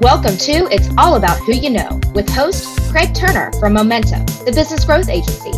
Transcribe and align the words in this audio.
Welcome 0.00 0.38
to 0.38 0.66
It's 0.72 0.88
All 0.96 1.16
About 1.16 1.38
Who 1.40 1.52
You 1.52 1.68
Know 1.68 2.00
with 2.14 2.26
host 2.26 2.90
Craig 2.90 3.14
Turner 3.14 3.52
from 3.60 3.74
Momentum, 3.74 4.24
the 4.46 4.52
business 4.54 4.86
growth 4.86 5.10
agency. 5.10 5.50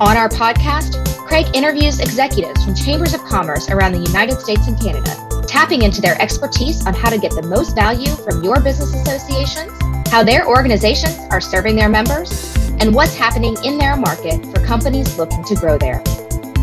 On 0.00 0.16
our 0.16 0.28
podcast, 0.28 0.98
Craig 1.18 1.46
interviews 1.54 2.00
executives 2.00 2.64
from 2.64 2.74
chambers 2.74 3.14
of 3.14 3.22
commerce 3.22 3.70
around 3.70 3.92
the 3.92 4.00
United 4.00 4.40
States 4.40 4.66
and 4.66 4.76
Canada, 4.80 5.14
tapping 5.46 5.82
into 5.82 6.00
their 6.00 6.20
expertise 6.20 6.84
on 6.88 6.92
how 6.92 7.08
to 7.08 7.18
get 7.18 7.30
the 7.30 7.42
most 7.42 7.76
value 7.76 8.10
from 8.16 8.42
your 8.42 8.60
business 8.60 8.92
associations, 8.92 9.70
how 10.10 10.24
their 10.24 10.48
organizations 10.48 11.16
are 11.30 11.40
serving 11.40 11.76
their 11.76 11.88
members, 11.88 12.56
and 12.80 12.92
what's 12.92 13.14
happening 13.14 13.56
in 13.62 13.78
their 13.78 13.96
market 13.96 14.44
for 14.46 14.60
companies 14.66 15.16
looking 15.16 15.44
to 15.44 15.54
grow 15.54 15.78
there. 15.78 16.02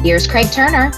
Here's 0.04 0.28
Craig 0.28 0.52
Turner. 0.52 0.92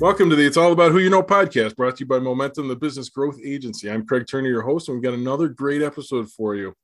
Welcome 0.00 0.28
to 0.30 0.36
the 0.36 0.44
It's 0.44 0.56
All 0.56 0.72
About 0.72 0.90
Who 0.90 0.98
You 0.98 1.08
Know 1.08 1.22
podcast 1.22 1.76
brought 1.76 1.96
to 1.96 2.00
you 2.00 2.06
by 2.06 2.18
Momentum, 2.18 2.66
the 2.66 2.74
business 2.74 3.08
growth 3.08 3.38
agency. 3.44 3.88
I'm 3.88 4.04
Craig 4.04 4.26
Turner, 4.28 4.48
your 4.48 4.62
host, 4.62 4.88
and 4.88 4.96
we've 4.96 5.04
got 5.04 5.14
another 5.14 5.46
great 5.46 5.82
episode 5.82 6.28
for 6.32 6.56
you. 6.56 6.74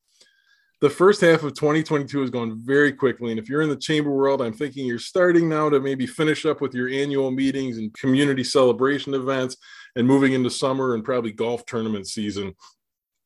The 0.81 0.91
first 0.91 1.21
half 1.21 1.43
of 1.43 1.55
2022 1.55 2.21
has 2.21 2.31
gone 2.31 2.63
very 2.65 2.93
quickly. 2.93 3.33
And 3.33 3.41
if 3.41 3.49
you're 3.49 3.63
in 3.63 3.69
the 3.69 3.77
chamber 3.77 4.13
world, 4.13 4.41
I'm 4.41 4.53
thinking 4.53 4.87
you're 4.87 5.01
starting 5.01 5.49
now 5.49 5.69
to 5.69 5.81
maybe 5.81 6.07
finish 6.07 6.47
up 6.47 6.61
with 6.61 6.73
your 6.73 6.89
annual 6.89 7.33
meetings 7.33 7.79
and 7.79 7.93
community 7.95 8.45
celebration 8.45 9.13
events 9.13 9.57
and 9.97 10.07
moving 10.07 10.33
into 10.33 10.49
summer 10.49 10.95
and 10.95 11.05
probably 11.05 11.33
golf 11.33 11.67
tournament 11.67 12.07
season. 12.07 12.55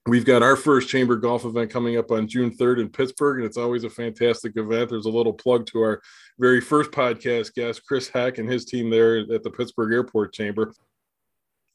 We've 0.06 0.24
got 0.24 0.42
our 0.42 0.56
first 0.56 0.88
chamber 0.88 1.16
golf 1.16 1.44
event 1.44 1.70
coming 1.70 1.98
up 1.98 2.10
on 2.10 2.26
June 2.26 2.56
3rd 2.56 2.80
in 2.80 2.88
Pittsburgh, 2.88 3.38
and 3.38 3.46
it's 3.46 3.58
always 3.58 3.84
a 3.84 3.90
fantastic 3.90 4.56
event. 4.56 4.88
There's 4.88 5.06
a 5.06 5.10
little 5.10 5.32
plug 5.32 5.66
to 5.66 5.80
our 5.80 6.02
very 6.38 6.60
first 6.60 6.90
podcast 6.90 7.54
guest, 7.54 7.86
Chris 7.86 8.08
Hack, 8.08 8.38
and 8.38 8.50
his 8.50 8.64
team 8.64 8.90
there 8.90 9.18
at 9.18 9.42
the 9.42 9.50
Pittsburgh 9.50 9.92
Airport 9.92 10.32
Chamber. 10.32 10.72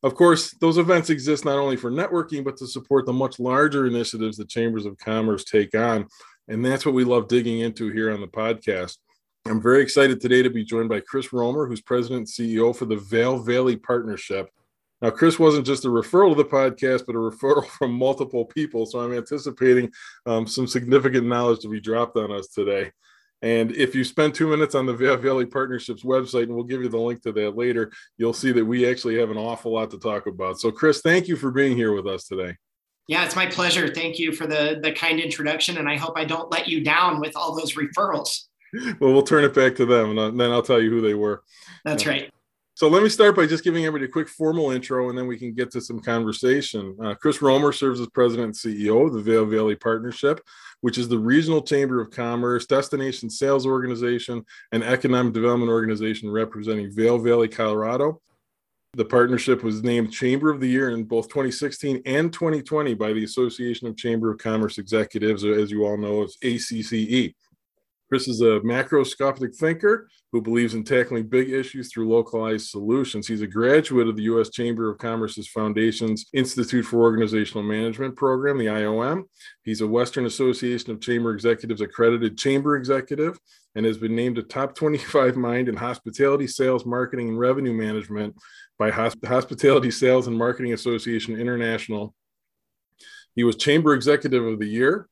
Of 0.02 0.16
course, 0.16 0.52
those 0.62 0.78
events 0.78 1.10
exist 1.10 1.44
not 1.44 1.58
only 1.58 1.76
for 1.76 1.92
networking, 1.92 2.44
but 2.44 2.58
to 2.58 2.68
support 2.68 3.06
the 3.06 3.14
much 3.14 3.40
larger 3.40 3.86
initiatives 3.86 4.38
the 4.38 4.46
chambers 4.46 4.86
of 4.86 4.98
commerce 4.98 5.44
take 5.44 5.76
on. 5.76 6.08
And 6.48 6.64
that's 6.64 6.86
what 6.86 6.96
we 6.96 7.04
love 7.04 7.28
digging 7.28 7.60
into 7.60 7.92
here 7.92 8.12
on 8.12 8.22
the 8.22 8.28
podcast. 8.28 8.98
I'm 9.46 9.62
very 9.62 9.82
excited 9.82 10.20
today 10.20 10.42
to 10.42 10.50
be 10.50 10.64
joined 10.64 10.90
by 10.90 11.00
Chris 11.02 11.32
Romer, 11.34 11.66
who's 11.66 11.82
president 11.82 12.20
and 12.20 12.28
CEO 12.28 12.76
for 12.76 12.86
the 12.86 12.98
Vail 12.98 13.40
Valley 13.40 13.76
Partnership. 13.76 14.50
Now, 15.02 15.10
Chris 15.12 15.40
wasn't 15.40 15.66
just 15.66 15.86
a 15.86 15.90
referral 15.90 16.36
to 16.36 16.44
the 16.44 16.50
podcast, 16.50 17.06
but 17.06 17.16
a 17.16 17.20
referral 17.20 17.66
from 17.78 17.94
multiple 17.94 18.46
people. 18.46 18.86
So 18.86 19.00
I'm 19.00 19.14
anticipating 19.14 19.92
um, 20.26 20.48
some 20.48 20.68
significant 20.68 21.28
knowledge 21.28 21.60
to 21.62 21.70
be 21.70 21.80
dropped 21.80 22.18
on 22.18 22.32
us 22.32 22.48
today. 22.48 22.92
And 23.42 23.72
if 23.72 23.96
you 23.96 24.04
spend 24.04 24.34
two 24.34 24.48
minutes 24.48 24.76
on 24.76 24.86
the 24.86 24.94
Valley 24.94 25.46
Partnerships 25.46 26.04
website, 26.04 26.44
and 26.44 26.56
we'll 26.56 26.66
give 26.66 26.82
you 26.82 26.90
the 26.90 26.98
link 26.98 27.22
to 27.24 27.32
that 27.32 27.56
later, 27.56 27.92
you'll 28.18 28.34
see 28.34 28.52
that 28.52 28.66
we 28.66 28.90
actually 28.90 29.18
have 29.18 29.32
an 29.32 29.38
awful 29.38 29.74
lot 29.74 29.92
to 29.92 29.98
talk 29.98 30.28
about. 30.28 30.60
So, 30.60 30.72
Chris, 30.72 31.02
thank 31.02 31.28
you 31.28 31.38
for 31.38 31.52
being 31.52 31.78
here 31.78 31.94
with 31.94 32.06
us 32.06 32.26
today. 32.26 32.56
Yeah, 33.08 33.26
it's 33.26 33.36
my 33.36 33.48
pleasure. 33.48 33.88
Thank 33.88 34.20
you 34.20 34.34
for 34.34 34.46
the 34.46 34.80
the 34.84 34.92
kind 34.92 35.20
introduction, 35.20 35.78
and 35.78 35.90
I 35.90 35.98
hope 35.98 36.14
I 36.16 36.26
don't 36.26 36.52
let 36.52 36.68
you 36.68 36.84
down 36.84 37.20
with 37.20 37.36
all 37.36 37.56
those 37.56 37.74
referrals. 37.74 38.46
Well, 39.00 39.14
we'll 39.14 39.24
turn 39.24 39.44
it 39.44 39.56
back 39.56 39.74
to 39.78 39.86
them, 39.88 40.16
and 40.16 40.40
then 40.40 40.52
I'll 40.52 40.62
tell 40.62 40.80
you 40.80 40.92
who 40.92 41.02
they 41.02 41.16
were. 41.16 41.42
That's 41.84 42.06
right. 42.06 42.32
So 42.80 42.88
let 42.88 43.04
me 43.04 43.10
start 43.10 43.36
by 43.36 43.46
just 43.46 43.66
giving 43.66 43.84
everybody 43.84 44.06
a 44.06 44.14
quick 44.14 44.30
formal 44.30 44.72
intro, 44.72 45.10
and 45.10 45.18
then 45.18 45.28
we 45.28 45.38
can 45.38 45.54
get 45.54 45.70
to 45.72 45.82
some 45.82 46.00
conversation. 46.00 46.96
Uh, 47.04 47.14
Chris 47.14 47.42
Romer 47.42 47.74
serves 47.74 48.00
as 48.00 48.08
president 48.08 48.46
and 48.46 48.56
CEO 48.56 49.06
of 49.06 49.12
the 49.12 49.20
Vail 49.22 49.46
Valley 49.46 49.76
Partnership, 49.76 50.40
which 50.80 50.98
is 50.98 51.10
the 51.10 51.20
regional 51.20 51.62
chamber 51.62 52.00
of 52.00 52.10
commerce, 52.10 52.66
destination 52.66 53.30
sales 53.30 53.66
organization, 53.66 54.46
and 54.72 54.82
economic 54.82 55.34
development 55.34 55.70
organization 55.70 56.32
representing 56.32 56.90
Vail 56.90 57.18
Valley, 57.18 57.50
Colorado. 57.50 58.22
The 58.94 59.04
partnership 59.04 59.62
was 59.62 59.84
named 59.84 60.14
Chamber 60.14 60.50
of 60.50 60.62
the 60.62 60.70
Year 60.70 60.92
in 60.92 61.04
both 61.04 61.28
2016 61.28 62.02
and 62.06 62.32
2020 62.32 62.94
by 62.94 63.12
the 63.12 63.26
Association 63.26 63.90
of 63.90 63.98
Chamber 63.98 64.32
of 64.32 64.38
Commerce 64.38 64.78
Executives, 64.78 65.44
as 65.44 65.70
you 65.70 65.86
all 65.86 65.98
know, 65.98 66.24
as 66.24 66.38
ACCE. 66.42 67.36
Chris 68.10 68.28
is 68.28 68.42
a 68.42 68.60
macroscopic 68.62 69.56
thinker 69.56 70.10
who 70.32 70.42
believes 70.42 70.74
in 70.74 70.84
tackling 70.84 71.28
big 71.28 71.52
issues 71.52 71.92
through 71.92 72.10
localized 72.10 72.68
solutions. 72.68 73.28
He's 73.28 73.44
a 73.44 73.48
graduate 73.48 74.08
of 74.08 74.16
the 74.16 74.24
U.S. 74.24 74.50
Chamber 74.50 74.90
of 74.90 74.98
Commerce's 74.98 75.48
Foundation's 75.48 76.26
Institute 76.34 76.86
for 76.86 77.02
Organizational 77.02 77.64
Management 77.64 78.16
program, 78.16 78.58
the 78.58 78.66
IOM. 78.66 79.26
He's 79.64 79.82
a 79.82 79.88
Western 79.88 80.26
Association 80.26 80.92
of 80.92 81.02
Chamber 81.02 81.34
Executives 81.36 81.82
accredited 81.82 82.36
chamber 82.36 82.76
executive 82.78 83.38
and 83.76 83.86
has 83.86 84.00
been 84.00 84.16
named 84.16 84.40
a 84.40 84.44
top 84.44 84.74
25 84.74 85.36
mind 85.36 85.70
in 85.70 85.76
hospitality 85.76 86.48
sales, 86.48 86.88
marketing, 86.88 87.30
and 87.30 87.40
revenue 87.40 87.74
management 87.74 88.36
by 88.80 88.90
Hospitality 88.90 89.92
Sales 89.92 90.26
and 90.26 90.36
Marketing 90.36 90.74
Association 90.74 91.40
International. 91.40 92.16
He 93.36 93.44
was 93.44 93.56
Chamber 93.56 93.94
Executive 93.94 94.44
of 94.44 94.58
the 94.58 94.68
Year 94.68 95.08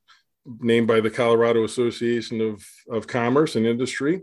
named 0.60 0.88
by 0.88 1.02
the 1.02 1.10
Colorado 1.10 1.64
Association 1.64 2.42
of, 2.42 2.66
of 2.90 3.08
Commerce 3.08 3.56
and 3.56 3.66
Industry. 3.66 4.22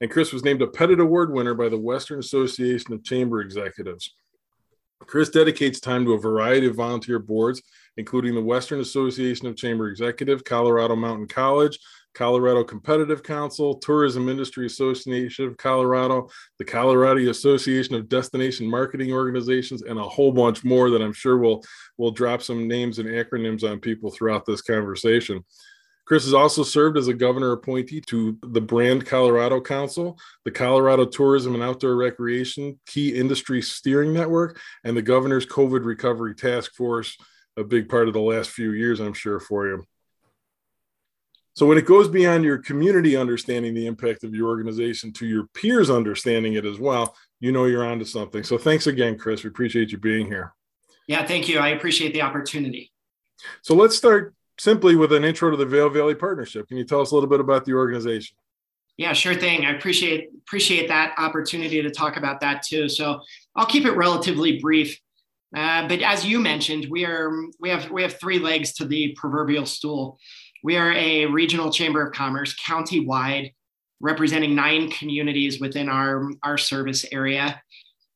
And 0.00 0.10
Chris 0.10 0.32
was 0.32 0.44
named 0.44 0.62
a 0.62 0.66
Pettit 0.66 1.00
Award 1.00 1.32
winner 1.32 1.54
by 1.54 1.68
the 1.68 1.78
Western 1.78 2.18
Association 2.18 2.92
of 2.94 3.04
Chamber 3.04 3.40
Executives. 3.40 4.14
Chris 5.00 5.28
dedicates 5.28 5.78
time 5.78 6.04
to 6.04 6.14
a 6.14 6.18
variety 6.18 6.66
of 6.66 6.74
volunteer 6.74 7.18
boards, 7.18 7.62
including 7.96 8.34
the 8.34 8.42
Western 8.42 8.80
Association 8.80 9.46
of 9.46 9.56
Chamber 9.56 9.88
Executive, 9.88 10.44
Colorado 10.44 10.96
Mountain 10.96 11.28
College, 11.28 11.78
Colorado 12.16 12.64
Competitive 12.64 13.22
Council, 13.22 13.74
Tourism 13.74 14.30
Industry 14.30 14.64
Association 14.64 15.46
of 15.46 15.56
Colorado, 15.58 16.28
the 16.58 16.64
Colorado 16.64 17.28
Association 17.28 17.94
of 17.94 18.08
Destination 18.08 18.66
Marketing 18.66 19.12
Organizations, 19.12 19.82
and 19.82 19.98
a 19.98 20.02
whole 20.02 20.32
bunch 20.32 20.64
more 20.64 20.88
that 20.88 21.02
I'm 21.02 21.12
sure 21.12 21.36
will 21.36 21.62
will 21.98 22.10
drop 22.10 22.40
some 22.40 22.66
names 22.66 22.98
and 22.98 23.08
acronyms 23.08 23.70
on 23.70 23.80
people 23.80 24.10
throughout 24.10 24.46
this 24.46 24.62
conversation. 24.62 25.44
Chris 26.06 26.24
has 26.24 26.32
also 26.32 26.62
served 26.62 26.96
as 26.96 27.08
a 27.08 27.14
governor 27.14 27.52
appointee 27.52 28.00
to 28.06 28.38
the 28.42 28.60
Brand 28.60 29.04
Colorado 29.04 29.60
Council, 29.60 30.16
the 30.44 30.50
Colorado 30.50 31.04
Tourism 31.04 31.54
and 31.54 31.62
Outdoor 31.62 31.96
Recreation 31.96 32.78
Key 32.86 33.14
Industry 33.14 33.60
Steering 33.60 34.14
Network, 34.14 34.58
and 34.84 34.96
the 34.96 35.02
governor's 35.02 35.46
COVID 35.46 35.84
Recovery 35.84 36.34
Task 36.34 36.74
Force, 36.74 37.18
a 37.58 37.64
big 37.64 37.90
part 37.90 38.08
of 38.08 38.14
the 38.14 38.20
last 38.20 38.50
few 38.50 38.72
years, 38.72 39.00
I'm 39.00 39.14
sure, 39.14 39.40
for 39.40 39.66
you. 39.66 39.84
So 41.56 41.64
when 41.64 41.78
it 41.78 41.86
goes 41.86 42.06
beyond 42.06 42.44
your 42.44 42.58
community 42.58 43.16
understanding 43.16 43.72
the 43.72 43.86
impact 43.86 44.24
of 44.24 44.34
your 44.34 44.48
organization 44.48 45.10
to 45.14 45.26
your 45.26 45.46
peers 45.54 45.88
understanding 45.88 46.52
it 46.52 46.66
as 46.66 46.78
well, 46.78 47.16
you 47.40 47.50
know 47.50 47.64
you're 47.64 47.84
onto 47.84 48.04
something. 48.04 48.44
So 48.44 48.58
thanks 48.58 48.86
again, 48.86 49.16
Chris. 49.16 49.42
We 49.42 49.48
appreciate 49.48 49.90
you 49.90 49.96
being 49.96 50.26
here. 50.26 50.52
Yeah, 51.08 51.24
thank 51.24 51.48
you. 51.48 51.58
I 51.58 51.68
appreciate 51.68 52.12
the 52.12 52.20
opportunity. 52.20 52.92
So 53.62 53.74
let's 53.74 53.96
start 53.96 54.34
simply 54.58 54.96
with 54.96 55.14
an 55.14 55.24
intro 55.24 55.50
to 55.50 55.56
the 55.56 55.64
Vail 55.64 55.88
Valley 55.88 56.14
Partnership. 56.14 56.68
Can 56.68 56.76
you 56.76 56.84
tell 56.84 57.00
us 57.00 57.12
a 57.12 57.14
little 57.14 57.30
bit 57.30 57.40
about 57.40 57.64
the 57.64 57.72
organization? 57.72 58.36
Yeah, 58.98 59.14
sure 59.14 59.34
thing. 59.34 59.64
I 59.64 59.70
appreciate 59.70 60.28
appreciate 60.46 60.88
that 60.88 61.14
opportunity 61.16 61.80
to 61.80 61.90
talk 61.90 62.18
about 62.18 62.40
that 62.40 62.64
too. 62.64 62.90
So 62.90 63.22
I'll 63.54 63.66
keep 63.66 63.86
it 63.86 63.92
relatively 63.92 64.60
brief. 64.60 65.00
Uh, 65.54 65.88
but 65.88 66.02
as 66.02 66.26
you 66.26 66.38
mentioned, 66.38 66.88
we 66.90 67.06
are 67.06 67.30
we 67.58 67.70
have 67.70 67.90
we 67.90 68.02
have 68.02 68.20
three 68.20 68.38
legs 68.38 68.74
to 68.74 68.84
the 68.84 69.14
proverbial 69.16 69.64
stool. 69.64 70.18
We 70.66 70.76
are 70.76 70.92
a 70.94 71.26
regional 71.26 71.70
chamber 71.70 72.04
of 72.04 72.12
commerce, 72.12 72.52
county-wide, 72.54 73.52
representing 74.00 74.56
nine 74.56 74.90
communities 74.90 75.60
within 75.60 75.88
our, 75.88 76.28
our 76.42 76.58
service 76.58 77.06
area. 77.12 77.62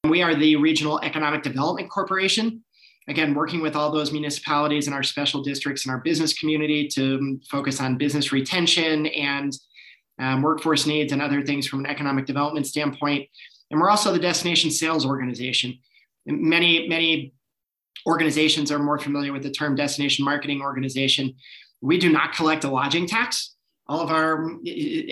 We 0.03 0.21
are 0.23 0.35
the 0.35 0.57
Regional 0.57 0.99
Economic 0.99 1.45
Development 1.45 1.89
Corporation, 1.89 2.65
again, 3.07 3.35
working 3.35 3.63
with 3.63 3.77
all 3.77 3.93
those 3.93 4.11
municipalities 4.11 4.89
and 4.89 4.95
our 4.97 5.05
special 5.05 5.45
districts 5.45 5.87
and 5.87 5.95
our 5.95 6.01
business 6.01 6.37
community 6.37 6.89
to 6.89 7.39
focus 7.49 7.81
on 7.81 7.99
business 7.99 8.33
retention 8.33 9.07
and 9.07 9.53
um, 10.19 10.43
workforce 10.43 10.89
needs 10.89 11.13
and 11.13 11.23
other 11.23 11.45
things 11.45 11.69
from 11.69 11.85
an 11.85 11.87
economic 11.87 12.27
development 12.27 12.67
standpoint. 12.67 13.29
And 13.71 13.81
we're 13.81 13.91
also 13.91 14.13
the 14.13 14.19
destination 14.19 14.73
sales 14.73 15.07
organization. 15.07 15.79
Many, 16.27 16.89
many 16.89 17.33
organizations 18.09 18.73
are 18.73 18.81
more 18.81 18.99
familiar 18.99 19.33
with 19.33 19.45
the 19.45 19.53
term 19.53 19.77
destination 19.77 20.25
marketing 20.25 20.63
organization. 20.63 21.37
We 21.81 21.99
do 21.99 22.11
not 22.11 22.35
collect 22.35 22.65
a 22.65 22.71
lodging 22.71 23.07
tax. 23.07 23.55
All 23.87 24.01
of 24.01 24.11
our 24.11 24.47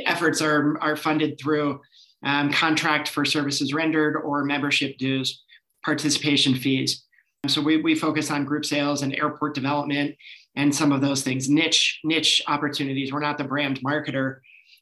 efforts 0.05 0.41
are, 0.41 0.79
are 0.81 0.97
funded 0.97 1.38
through 1.41 1.81
um, 2.25 2.53
contract 2.53 3.09
for 3.09 3.25
services 3.25 3.73
rendered 3.73 4.17
or 4.17 4.44
membership 4.44 4.99
dues, 4.99 5.43
participation 5.85 6.55
fees. 6.55 7.05
So 7.47 7.62
we, 7.62 7.81
we 7.81 7.94
focus 7.94 8.31
on 8.31 8.44
group 8.44 8.65
sales 8.65 9.03
and 9.03 9.15
airport 9.15 9.55
development 9.55 10.17
and 10.56 10.75
some 10.75 10.93
of 10.93 11.00
those 11.00 11.23
things, 11.23 11.49
niche, 11.49 12.00
niche 12.05 12.43
opportunities. 12.49 13.12
We're 13.12 13.20
not 13.20 13.38
the 13.38 13.44
brand 13.44 13.81
marketer, 13.81 14.38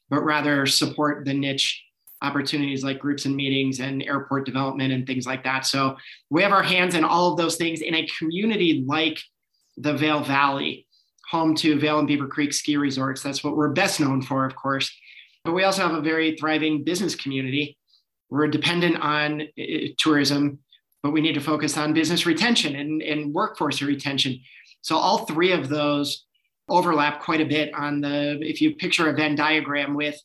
but 0.09 0.23
rather 0.23 0.65
support 0.65 1.25
the 1.25 1.33
niche 1.33 1.83
opportunities 2.23 2.83
like 2.83 2.97
groups 2.97 3.25
and 3.25 3.35
meetings 3.35 3.79
and 3.79 4.01
airport 4.01 4.45
development 4.45 4.91
and 4.91 5.05
things 5.05 5.27
like 5.27 5.43
that. 5.43 5.65
So 5.67 5.95
we 6.31 6.41
have 6.41 6.51
our 6.51 6.63
hands 6.63 6.95
in 6.95 7.03
all 7.03 7.31
of 7.31 7.37
those 7.37 7.57
things 7.57 7.81
in 7.81 7.93
a 7.93 8.07
community 8.17 8.83
like 8.87 9.19
the 9.77 9.93
Vail 9.93 10.23
Valley 10.23 10.86
home 11.29 11.53
to 11.55 11.79
Vail 11.79 11.99
and 11.99 12.07
Beaver 12.07 12.27
Creek 12.27 12.53
ski 12.53 12.77
resorts. 12.77 13.21
That's 13.21 13.43
what 13.43 13.55
we're 13.55 13.69
best 13.69 13.99
known 13.99 14.21
for, 14.21 14.45
of 14.45 14.55
course. 14.55 14.89
But 15.43 15.53
we 15.53 15.63
also 15.63 15.81
have 15.81 15.93
a 15.95 16.01
very 16.01 16.37
thriving 16.37 16.83
business 16.83 17.15
community. 17.15 17.77
We're 18.29 18.47
dependent 18.47 18.97
on 19.01 19.41
uh, 19.41 19.63
tourism, 19.97 20.59
but 21.03 21.11
we 21.11 21.21
need 21.21 21.33
to 21.33 21.41
focus 21.41 21.77
on 21.77 21.93
business 21.93 22.25
retention 22.25 22.75
and, 22.75 23.01
and 23.01 23.33
workforce 23.33 23.81
retention. 23.81 24.39
So 24.81 24.97
all 24.97 25.25
three 25.25 25.51
of 25.51 25.69
those 25.69 26.25
overlap 26.69 27.21
quite 27.21 27.41
a 27.41 27.45
bit 27.45 27.73
on 27.73 28.01
the, 28.01 28.39
if 28.41 28.61
you 28.61 28.75
picture 28.75 29.09
a 29.09 29.13
Venn 29.13 29.35
diagram 29.35 29.95
with 29.95 30.19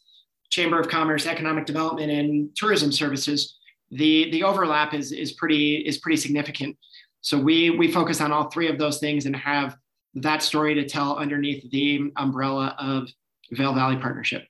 Chamber 0.50 0.80
of 0.80 0.88
Commerce, 0.88 1.26
Economic 1.26 1.66
Development, 1.66 2.10
and 2.10 2.54
Tourism 2.56 2.92
Services, 2.92 3.56
the, 3.90 4.30
the 4.30 4.42
overlap 4.42 4.94
is, 4.94 5.12
is, 5.12 5.32
pretty, 5.32 5.76
is 5.76 5.98
pretty 5.98 6.16
significant. 6.16 6.76
So 7.20 7.38
we, 7.38 7.70
we 7.70 7.92
focus 7.92 8.20
on 8.20 8.32
all 8.32 8.50
three 8.50 8.68
of 8.68 8.78
those 8.78 8.98
things 8.98 9.26
and 9.26 9.36
have 9.36 9.76
that 10.14 10.42
story 10.42 10.74
to 10.74 10.88
tell 10.88 11.16
underneath 11.16 11.70
the 11.70 12.12
umbrella 12.16 12.74
of 12.78 13.08
Vail 13.50 13.74
Valley 13.74 13.96
Partnership. 13.96 14.46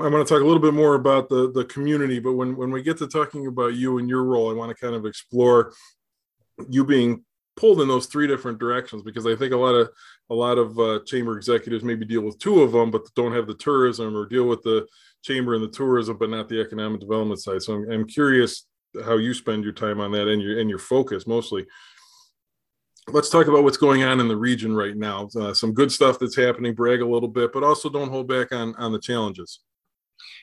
I 0.00 0.08
want 0.08 0.26
to 0.26 0.34
talk 0.34 0.42
a 0.42 0.46
little 0.46 0.62
bit 0.62 0.74
more 0.74 0.94
about 0.94 1.28
the 1.28 1.52
the 1.52 1.64
community, 1.66 2.18
but 2.18 2.32
when 2.32 2.56
when 2.56 2.70
we 2.70 2.82
get 2.82 2.98
to 2.98 3.06
talking 3.06 3.46
about 3.46 3.74
you 3.74 3.98
and 3.98 4.08
your 4.08 4.24
role, 4.24 4.50
I 4.50 4.54
want 4.54 4.76
to 4.76 4.84
kind 4.84 4.96
of 4.96 5.06
explore 5.06 5.72
you 6.68 6.84
being 6.84 7.24
pulled 7.56 7.80
in 7.80 7.88
those 7.88 8.06
three 8.06 8.26
different 8.26 8.58
directions 8.58 9.02
because 9.02 9.26
I 9.26 9.36
think 9.36 9.52
a 9.52 9.56
lot 9.56 9.74
of 9.74 9.90
a 10.30 10.34
lot 10.34 10.58
of 10.58 10.78
uh, 10.78 11.00
chamber 11.06 11.36
executives 11.36 11.84
maybe 11.84 12.04
deal 12.04 12.22
with 12.22 12.38
two 12.38 12.62
of 12.62 12.72
them, 12.72 12.90
but 12.90 13.02
don't 13.14 13.34
have 13.34 13.46
the 13.46 13.54
tourism 13.54 14.16
or 14.16 14.26
deal 14.26 14.48
with 14.48 14.62
the 14.62 14.86
chamber 15.22 15.54
and 15.54 15.62
the 15.62 15.68
tourism, 15.68 16.16
but 16.18 16.30
not 16.30 16.48
the 16.48 16.60
economic 16.60 17.00
development 17.00 17.40
side. 17.40 17.62
So 17.62 17.74
I'm, 17.74 17.90
I'm 17.90 18.06
curious 18.06 18.66
how 19.04 19.18
you 19.18 19.34
spend 19.34 19.64
your 19.64 19.72
time 19.72 20.00
on 20.00 20.12
that 20.12 20.28
and 20.28 20.42
your 20.42 20.58
and 20.58 20.68
your 20.68 20.78
focus 20.78 21.26
mostly. 21.26 21.66
Let's 23.08 23.30
talk 23.30 23.48
about 23.48 23.64
what's 23.64 23.76
going 23.76 24.04
on 24.04 24.20
in 24.20 24.28
the 24.28 24.36
region 24.36 24.74
right 24.74 24.96
now. 24.96 25.28
Uh, 25.36 25.52
some 25.52 25.72
good 25.72 25.90
stuff 25.90 26.18
that's 26.18 26.36
happening. 26.36 26.74
Brag 26.74 27.00
a 27.00 27.06
little 27.06 27.28
bit, 27.28 27.52
but 27.52 27.64
also 27.64 27.90
don't 27.90 28.10
hold 28.10 28.28
back 28.28 28.52
on 28.52 28.74
on 28.76 28.92
the 28.92 29.00
challenges. 29.00 29.60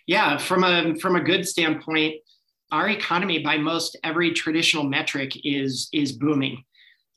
Yeah, 0.08 0.38
from 0.38 0.64
a 0.64 0.96
from 0.96 1.16
a 1.16 1.22
good 1.22 1.48
standpoint, 1.48 2.16
our 2.72 2.90
economy 2.90 3.40
by 3.40 3.58
most 3.58 3.98
every 4.04 4.34
traditional 4.34 4.84
metric 4.84 5.34
is 5.44 5.88
is 5.94 6.12
booming. 6.12 6.64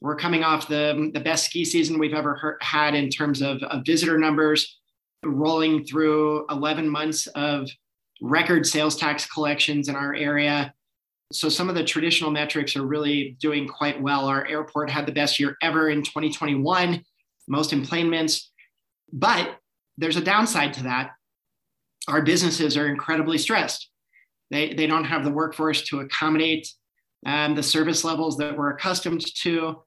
We're 0.01 0.17
coming 0.17 0.45
off 0.45 0.69
the 0.69 1.11
the 1.13 1.21
best 1.21 1.47
ski 1.47 1.65
season 1.65 1.99
we've 1.99 2.15
ever 2.15 2.37
heard, 2.37 2.59
had 2.61 2.95
in 2.95 3.11
terms 3.11 3.43
of, 3.43 3.63
of 3.65 3.85
visitor 3.85 4.19
numbers, 4.19 4.79
rolling 5.25 5.85
through 5.85 6.47
11 6.51 6.89
months 6.89 7.27
of 7.29 7.69
record 8.21 8.67
sales 8.67 8.97
tax 8.97 9.27
collections 9.27 9.89
in 9.89 9.97
our 9.97 10.15
area. 10.15 10.73
So 11.33 11.49
some 11.49 11.69
of 11.69 11.75
the 11.75 11.85
traditional 11.85 12.31
metrics 12.31 12.77
are 12.77 12.87
really 12.87 13.37
doing 13.41 13.67
quite 13.67 14.01
well. 14.01 14.27
Our 14.27 14.47
airport 14.47 14.91
had 14.91 15.07
the 15.07 15.13
best 15.13 15.41
year 15.41 15.57
ever 15.63 15.91
in 15.91 16.03
2021, 16.03 17.03
most 17.49 17.73
enplanements. 17.73 18.49
But 19.13 19.57
there's 19.99 20.17
a 20.17 20.23
downside 20.23 20.75
to 20.75 20.85
that 20.85 21.11
our 22.09 22.23
businesses 22.23 22.77
are 22.77 22.89
incredibly 22.89 23.39
stressed. 23.39 23.89
They, 24.51 24.75
they 24.75 24.87
don't 24.87 25.05
have 25.05 25.25
the 25.25 25.31
workforce 25.31 25.83
to 25.83 26.01
accommodate 26.01 26.69
um, 27.25 27.55
the 27.55 27.63
service 27.63 28.05
levels 28.05 28.37
that 28.39 28.57
we're 28.57 28.71
accustomed 28.71 29.25
to. 29.43 29.83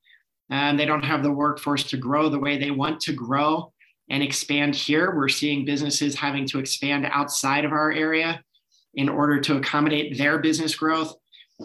And 0.50 0.80
they 0.80 0.86
don't 0.86 1.04
have 1.04 1.24
the 1.24 1.32
workforce 1.32 1.84
to 1.86 1.98
grow 1.98 2.30
the 2.30 2.40
way 2.40 2.58
they 2.58 2.72
want 2.72 3.00
to 3.02 3.14
grow 3.14 3.74
and 4.10 4.22
expand 4.22 4.76
here. 4.76 5.16
We're 5.16 5.28
seeing 5.28 5.66
businesses 5.66 6.16
having 6.16 6.48
to 6.50 6.60
expand 6.60 7.08
outside 7.12 7.66
of 7.66 7.72
our 7.72 7.92
area 7.92 8.42
in 8.94 9.10
order 9.10 9.42
to 9.42 9.58
accommodate 9.58 10.18
their 10.18 10.38
business 10.40 10.76
growth. 10.76 11.14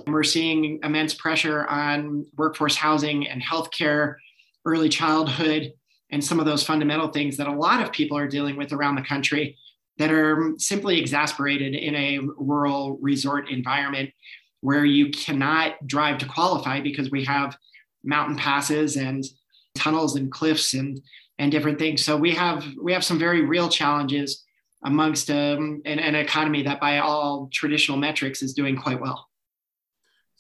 We're 0.07 0.23
seeing 0.23 0.81
immense 0.83 1.15
pressure 1.15 1.67
on 1.67 2.27
workforce 2.37 2.77
housing 2.77 3.27
and 3.27 3.43
healthcare, 3.43 4.17
early 4.65 4.89
childhood, 4.89 5.73
and 6.13 6.25
some 6.25 6.39
of 6.39 6.47
those 6.47 6.63
fundamental 6.63 7.09
things 7.09 7.37
that 7.37 7.49
a 7.49 7.53
lot 7.53 7.83
of 7.83 7.93
people 7.93 8.17
are 8.17 8.29
dealing 8.29 8.57
with 8.57 8.73
around 8.73 8.97
the 8.97 9.03
country 9.03 9.57
that 9.99 10.11
are 10.11 10.55
simply 10.59 10.99
exasperated 10.99 11.75
in 11.75 11.95
a 11.95 12.21
rural 12.39 12.99
resort 13.01 13.51
environment 13.51 14.11
where 14.61 14.85
you 14.85 15.11
cannot 15.11 15.75
drive 15.87 16.19
to 16.19 16.27
qualify 16.27 16.81
because 16.81 17.11
we 17.11 17.25
have 17.25 17.57
mountain 18.05 18.37
passes 18.37 18.97
and 18.97 19.25
tunnels 19.75 20.17
and 20.17 20.31
cliffs 20.31 20.75
and 20.75 21.01
and 21.39 21.51
different 21.51 21.79
things. 21.79 22.05
So 22.05 22.17
we 22.17 22.33
have 22.33 22.67
we 22.83 22.93
have 22.93 23.05
some 23.05 23.19
very 23.19 23.45
real 23.47 23.69
challenges 23.71 24.45
amongst 24.85 25.31
um, 25.31 25.81
an, 25.85 25.99
an 25.99 26.15
economy 26.15 26.63
that 26.63 26.81
by 26.81 26.99
all 26.99 27.49
traditional 27.53 27.97
metrics 27.97 28.43
is 28.43 28.53
doing 28.53 28.77
quite 28.77 29.01
well. 29.01 29.30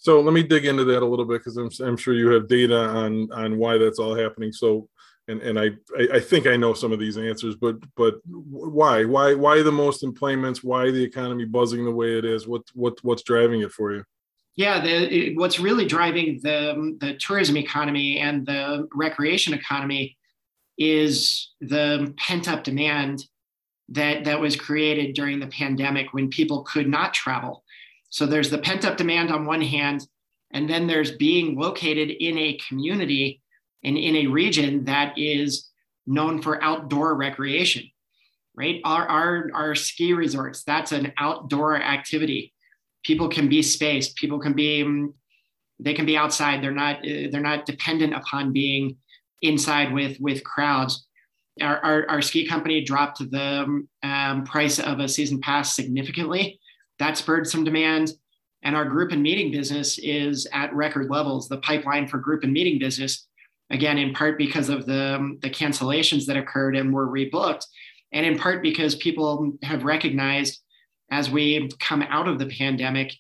So 0.01 0.23
let 0.23 0.33
me 0.33 0.43
dig 0.43 0.65
into 0.65 0.85
that 0.85 1.03
a 1.03 1.07
little 1.07 1.27
bit 1.27 1.45
because 1.45 1.59
I'm, 1.59 1.71
I'm 1.87 1.97
sure 1.97 2.15
you 2.15 2.31
have 2.31 2.49
data 2.49 2.77
on 2.77 3.31
on 3.33 3.59
why 3.59 3.77
that's 3.77 3.99
all 3.99 4.15
happening. 4.15 4.51
So 4.51 4.89
and 5.29 5.43
and 5.43 5.61
I 5.61 5.71
I 6.13 6.19
think 6.19 6.47
I 6.47 6.57
know 6.57 6.73
some 6.73 6.91
of 6.91 6.99
these 6.99 7.19
answers, 7.19 7.55
but 7.55 7.77
but 7.97 8.15
why 8.25 9.05
why 9.05 9.35
why 9.35 9.63
the 9.63 9.71
most 9.71 10.03
enplanements? 10.03 10.65
Why 10.65 10.91
the 10.91 11.05
economy 11.05 11.45
buzzing 11.45 11.85
the 11.85 11.91
way 11.93 12.17
it 12.17 12.25
is? 12.25 12.49
What 12.49 12.63
what 12.73 12.99
what's 13.03 13.23
driving 13.23 13.61
it 13.61 13.73
for 13.73 13.93
you? 13.93 14.05
Yeah, 14.57 14.81
the, 14.81 15.37
what's 15.37 15.61
really 15.61 15.85
driving 15.85 16.41
the 16.43 16.97
the 16.99 17.15
tourism 17.21 17.59
economy 17.59 18.19
and 18.19 18.47
the 18.47 18.89
recreation 18.95 19.53
economy 19.53 20.17
is 20.79 21.51
the 21.61 22.15
pent 22.17 22.49
up 22.49 22.65
demand 22.65 23.23
that 23.91 24.25
that 24.25 24.41
was 24.41 24.57
created 24.57 25.15
during 25.15 25.41
the 25.41 25.47
pandemic 25.47 26.15
when 26.15 26.31
people 26.31 26.63
could 26.63 26.89
not 26.89 27.13
travel. 27.13 27.65
So 28.11 28.27
there's 28.27 28.51
the 28.51 28.59
pent 28.59 28.85
up 28.85 28.97
demand 28.97 29.31
on 29.31 29.47
one 29.47 29.63
hand, 29.63 30.07
and 30.53 30.69
then 30.69 30.87
there's 30.87 31.13
being 31.13 31.59
located 31.59 32.11
in 32.11 32.37
a 32.37 32.59
community 32.69 33.41
and 33.85 33.97
in 33.97 34.17
a 34.17 34.27
region 34.27 34.85
that 34.85 35.17
is 35.17 35.69
known 36.07 36.43
for 36.43 36.63
outdoor 36.63 37.15
recreation, 37.15 37.85
right? 38.55 38.81
Our, 38.85 39.07
our, 39.07 39.51
our 39.55 39.75
ski 39.75 40.13
resorts, 40.13 40.65
that's 40.65 40.93
an 40.93 41.13
outdoor 41.19 41.77
activity. 41.81 42.53
People 43.05 43.29
can 43.29 43.49
be 43.49 43.63
spaced, 43.63 44.17
people 44.17 44.41
can 44.41 44.53
be, 44.53 44.83
um, 44.83 45.15
they 45.79 45.95
can 45.95 46.05
be 46.05 46.17
outside. 46.17 46.63
They're 46.63 46.73
not, 46.73 46.97
uh, 46.99 47.29
they're 47.31 47.41
not 47.41 47.65
dependent 47.65 48.13
upon 48.13 48.53
being 48.53 48.97
inside 49.41 49.95
with, 49.95 50.19
with 50.21 50.45
crowds. 50.45 51.07
Our, 51.63 51.79
our, 51.79 52.11
our 52.11 52.23
ski 52.23 52.47
company 52.47 52.85
dropped 52.85 53.19
the 53.19 53.87
um, 54.03 54.45
price 54.45 54.79
of 54.79 54.99
a 54.99 55.09
season 55.09 55.41
pass 55.41 55.75
significantly. 55.75 56.61
That 57.01 57.19
spurred 57.19 57.49
some 57.49 57.65
demand. 57.65 58.13
And 58.63 58.77
our 58.77 58.85
group 58.85 59.11
and 59.11 59.23
meeting 59.23 59.51
business 59.51 59.99
is 59.99 60.47
at 60.53 60.73
record 60.75 61.11
levels. 61.11 61.49
The 61.49 61.59
pipeline 61.59 62.07
for 62.07 62.19
group 62.19 62.45
and 62.45 62.53
meeting 62.53 62.79
business 62.79 63.27
again, 63.71 63.99
in 63.99 64.13
part 64.13 64.37
because 64.37 64.69
of 64.69 64.85
the, 64.85 65.15
um, 65.15 65.39
the 65.43 65.51
cancellations 65.51 66.27
that 66.27 66.37
occurred 66.37 66.77
and 66.77 66.93
were 66.93 67.09
rebooked, 67.09 67.65
and 68.13 68.27
in 68.27 68.37
part 68.39 68.63
because 68.63 68.97
people 68.97 69.53
have 69.63 69.85
recognized 69.85 70.61
as 71.11 71.31
we 71.31 71.69
come 71.79 72.03
out 72.03 72.29
of 72.29 72.39
the 72.39 72.47
pandemic, 72.47 73.15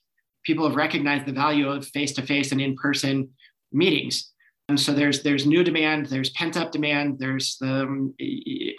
people 0.44 0.67
have 0.67 0.77
recognized 0.77 1.27
the 1.27 1.32
value 1.32 1.69
of 1.69 1.87
face-to-face 1.87 2.53
and 2.53 2.61
in-person 2.61 3.29
meetings. 3.73 4.32
And 4.69 4.79
so 4.79 4.93
there's 4.93 5.23
there's 5.23 5.47
new 5.47 5.65
demand, 5.65 6.06
there's 6.06 6.31
pent-up 6.31 6.71
demand, 6.71 7.19
there's 7.19 7.56
the, 7.60 7.82
um, 7.82 8.15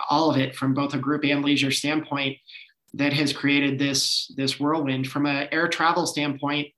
all 0.09 0.29
of 0.31 0.37
it 0.37 0.55
from 0.55 0.73
both 0.73 0.93
a 0.93 0.97
group 0.97 1.23
and 1.25 1.43
leisure 1.43 1.71
standpoint 1.71 2.37
that 2.93 3.13
has 3.13 3.33
created 3.33 3.79
this 3.79 4.31
this 4.35 4.59
whirlwind. 4.59 5.07
From 5.07 5.25
an 5.25 5.47
air 5.51 5.67
travel 5.67 6.05
standpoint, 6.05 6.69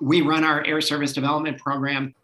we 0.00 0.22
run 0.22 0.44
our 0.44 0.64
air 0.64 0.80
service 0.80 1.12
development 1.12 1.58
program, 1.58 2.14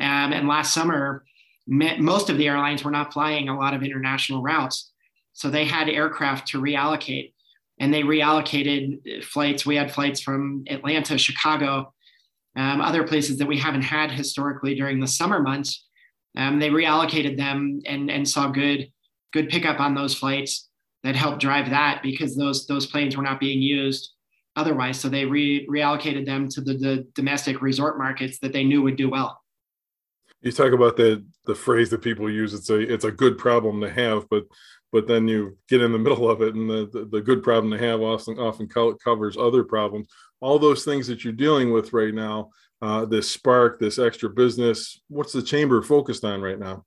um, 0.00 0.32
and 0.32 0.48
last 0.48 0.74
summer 0.74 1.24
most 1.68 2.30
of 2.30 2.38
the 2.38 2.46
airlines 2.46 2.84
were 2.84 2.90
not 2.90 3.12
flying 3.12 3.48
a 3.48 3.58
lot 3.58 3.74
of 3.74 3.82
international 3.82 4.42
routes. 4.42 4.92
So 5.32 5.50
they 5.50 5.64
had 5.64 5.88
aircraft 5.88 6.48
to 6.48 6.60
reallocate 6.60 7.32
and 7.80 7.92
they 7.92 8.02
reallocated 8.02 9.24
flights. 9.24 9.66
We 9.66 9.76
had 9.76 9.92
flights 9.92 10.20
from 10.20 10.64
Atlanta, 10.68 11.18
Chicago, 11.18 11.92
um, 12.56 12.80
other 12.80 13.06
places 13.06 13.38
that 13.38 13.48
we 13.48 13.58
haven't 13.58 13.82
had 13.82 14.10
historically 14.10 14.74
during 14.74 15.00
the 15.00 15.06
summer 15.06 15.42
months. 15.42 15.84
Um, 16.36 16.58
they 16.58 16.70
reallocated 16.70 17.36
them 17.36 17.82
and, 17.84 18.10
and 18.10 18.28
saw 18.28 18.48
good, 18.48 18.90
good 19.32 19.48
pickup 19.48 19.80
on 19.80 19.94
those 19.94 20.14
flights 20.14 20.68
that 21.02 21.16
helped 21.16 21.40
drive 21.40 21.70
that 21.70 22.00
because 22.02 22.36
those, 22.36 22.66
those 22.66 22.86
planes 22.86 23.16
were 23.16 23.22
not 23.22 23.40
being 23.40 23.62
used 23.62 24.12
otherwise. 24.56 24.98
So 24.98 25.08
they 25.08 25.24
re- 25.24 25.66
reallocated 25.68 26.26
them 26.26 26.48
to 26.48 26.60
the, 26.60 26.74
the 26.74 27.06
domestic 27.14 27.60
resort 27.62 27.98
markets 27.98 28.38
that 28.40 28.52
they 28.52 28.64
knew 28.64 28.82
would 28.82 28.96
do 28.96 29.10
well. 29.10 29.40
You 30.40 30.52
talk 30.52 30.72
about 30.72 30.96
the 30.96 31.24
the 31.46 31.54
phrase 31.54 31.90
that 31.90 32.02
people 32.02 32.30
use 32.30 32.54
it's 32.54 32.70
a 32.70 32.78
it's 32.78 33.04
a 33.04 33.10
good 33.10 33.38
problem 33.38 33.80
to 33.80 33.90
have 33.90 34.28
but 34.28 34.44
but 34.92 35.08
then 35.08 35.26
you 35.26 35.56
get 35.68 35.80
in 35.80 35.92
the 35.92 35.98
middle 36.06 36.30
of 36.30 36.42
it 36.42 36.54
and 36.54 36.68
the 36.68 36.88
the, 36.92 37.04
the 37.06 37.20
good 37.20 37.42
problem 37.42 37.72
to 37.72 37.78
have 37.78 38.00
often 38.00 38.38
often 38.38 38.68
covers 38.68 39.36
other 39.36 39.64
problems. 39.64 40.08
All 40.40 40.58
those 40.58 40.84
things 40.84 41.06
that 41.06 41.24
you're 41.24 41.32
dealing 41.32 41.72
with 41.72 41.92
right 41.92 42.14
now 42.14 42.50
uh, 42.82 43.06
this 43.06 43.30
spark 43.30 43.80
this 43.80 43.98
extra 43.98 44.28
business 44.28 45.00
what's 45.08 45.32
the 45.32 45.42
chamber 45.42 45.82
focused 45.82 46.24
on 46.24 46.42
right 46.42 46.58
now 46.58 46.84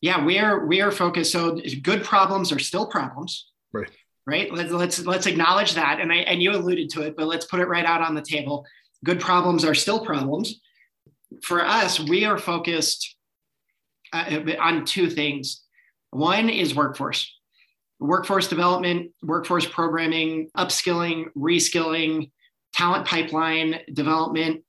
yeah 0.00 0.24
we 0.24 0.38
are 0.38 0.66
we 0.66 0.80
are 0.80 0.90
focused. 0.90 1.32
So 1.32 1.60
good 1.82 2.04
problems 2.04 2.52
are 2.52 2.58
still 2.58 2.86
problems. 2.86 3.50
Right. 3.72 3.90
Right? 4.26 4.52
Let's 4.52 4.72
let's 4.72 5.06
let's 5.06 5.26
acknowledge 5.26 5.74
that. 5.74 6.00
And 6.00 6.12
i 6.12 6.16
and 6.16 6.42
you 6.42 6.52
alluded 6.52 6.90
to 6.90 7.02
it 7.02 7.16
but 7.16 7.26
let's 7.26 7.46
put 7.46 7.60
it 7.60 7.68
right 7.68 7.84
out 7.84 8.02
on 8.02 8.14
the 8.14 8.22
table. 8.22 8.66
Good 9.04 9.20
problems 9.20 9.64
are 9.64 9.74
still 9.74 10.04
problems. 10.04 10.60
For 11.42 11.64
us, 11.64 12.00
we 12.00 12.24
are 12.24 12.38
focused 12.38 13.16
uh, 14.12 14.40
on 14.60 14.84
two 14.84 15.08
things. 15.08 15.62
One 16.10 16.48
is 16.48 16.74
workforce, 16.74 17.32
workforce 18.00 18.48
development, 18.48 19.12
workforce 19.22 19.66
programming, 19.66 20.50
upskilling, 20.56 21.26
reskilling, 21.36 22.30
talent 22.72 23.06
pipeline 23.06 23.80
development. 23.92 24.64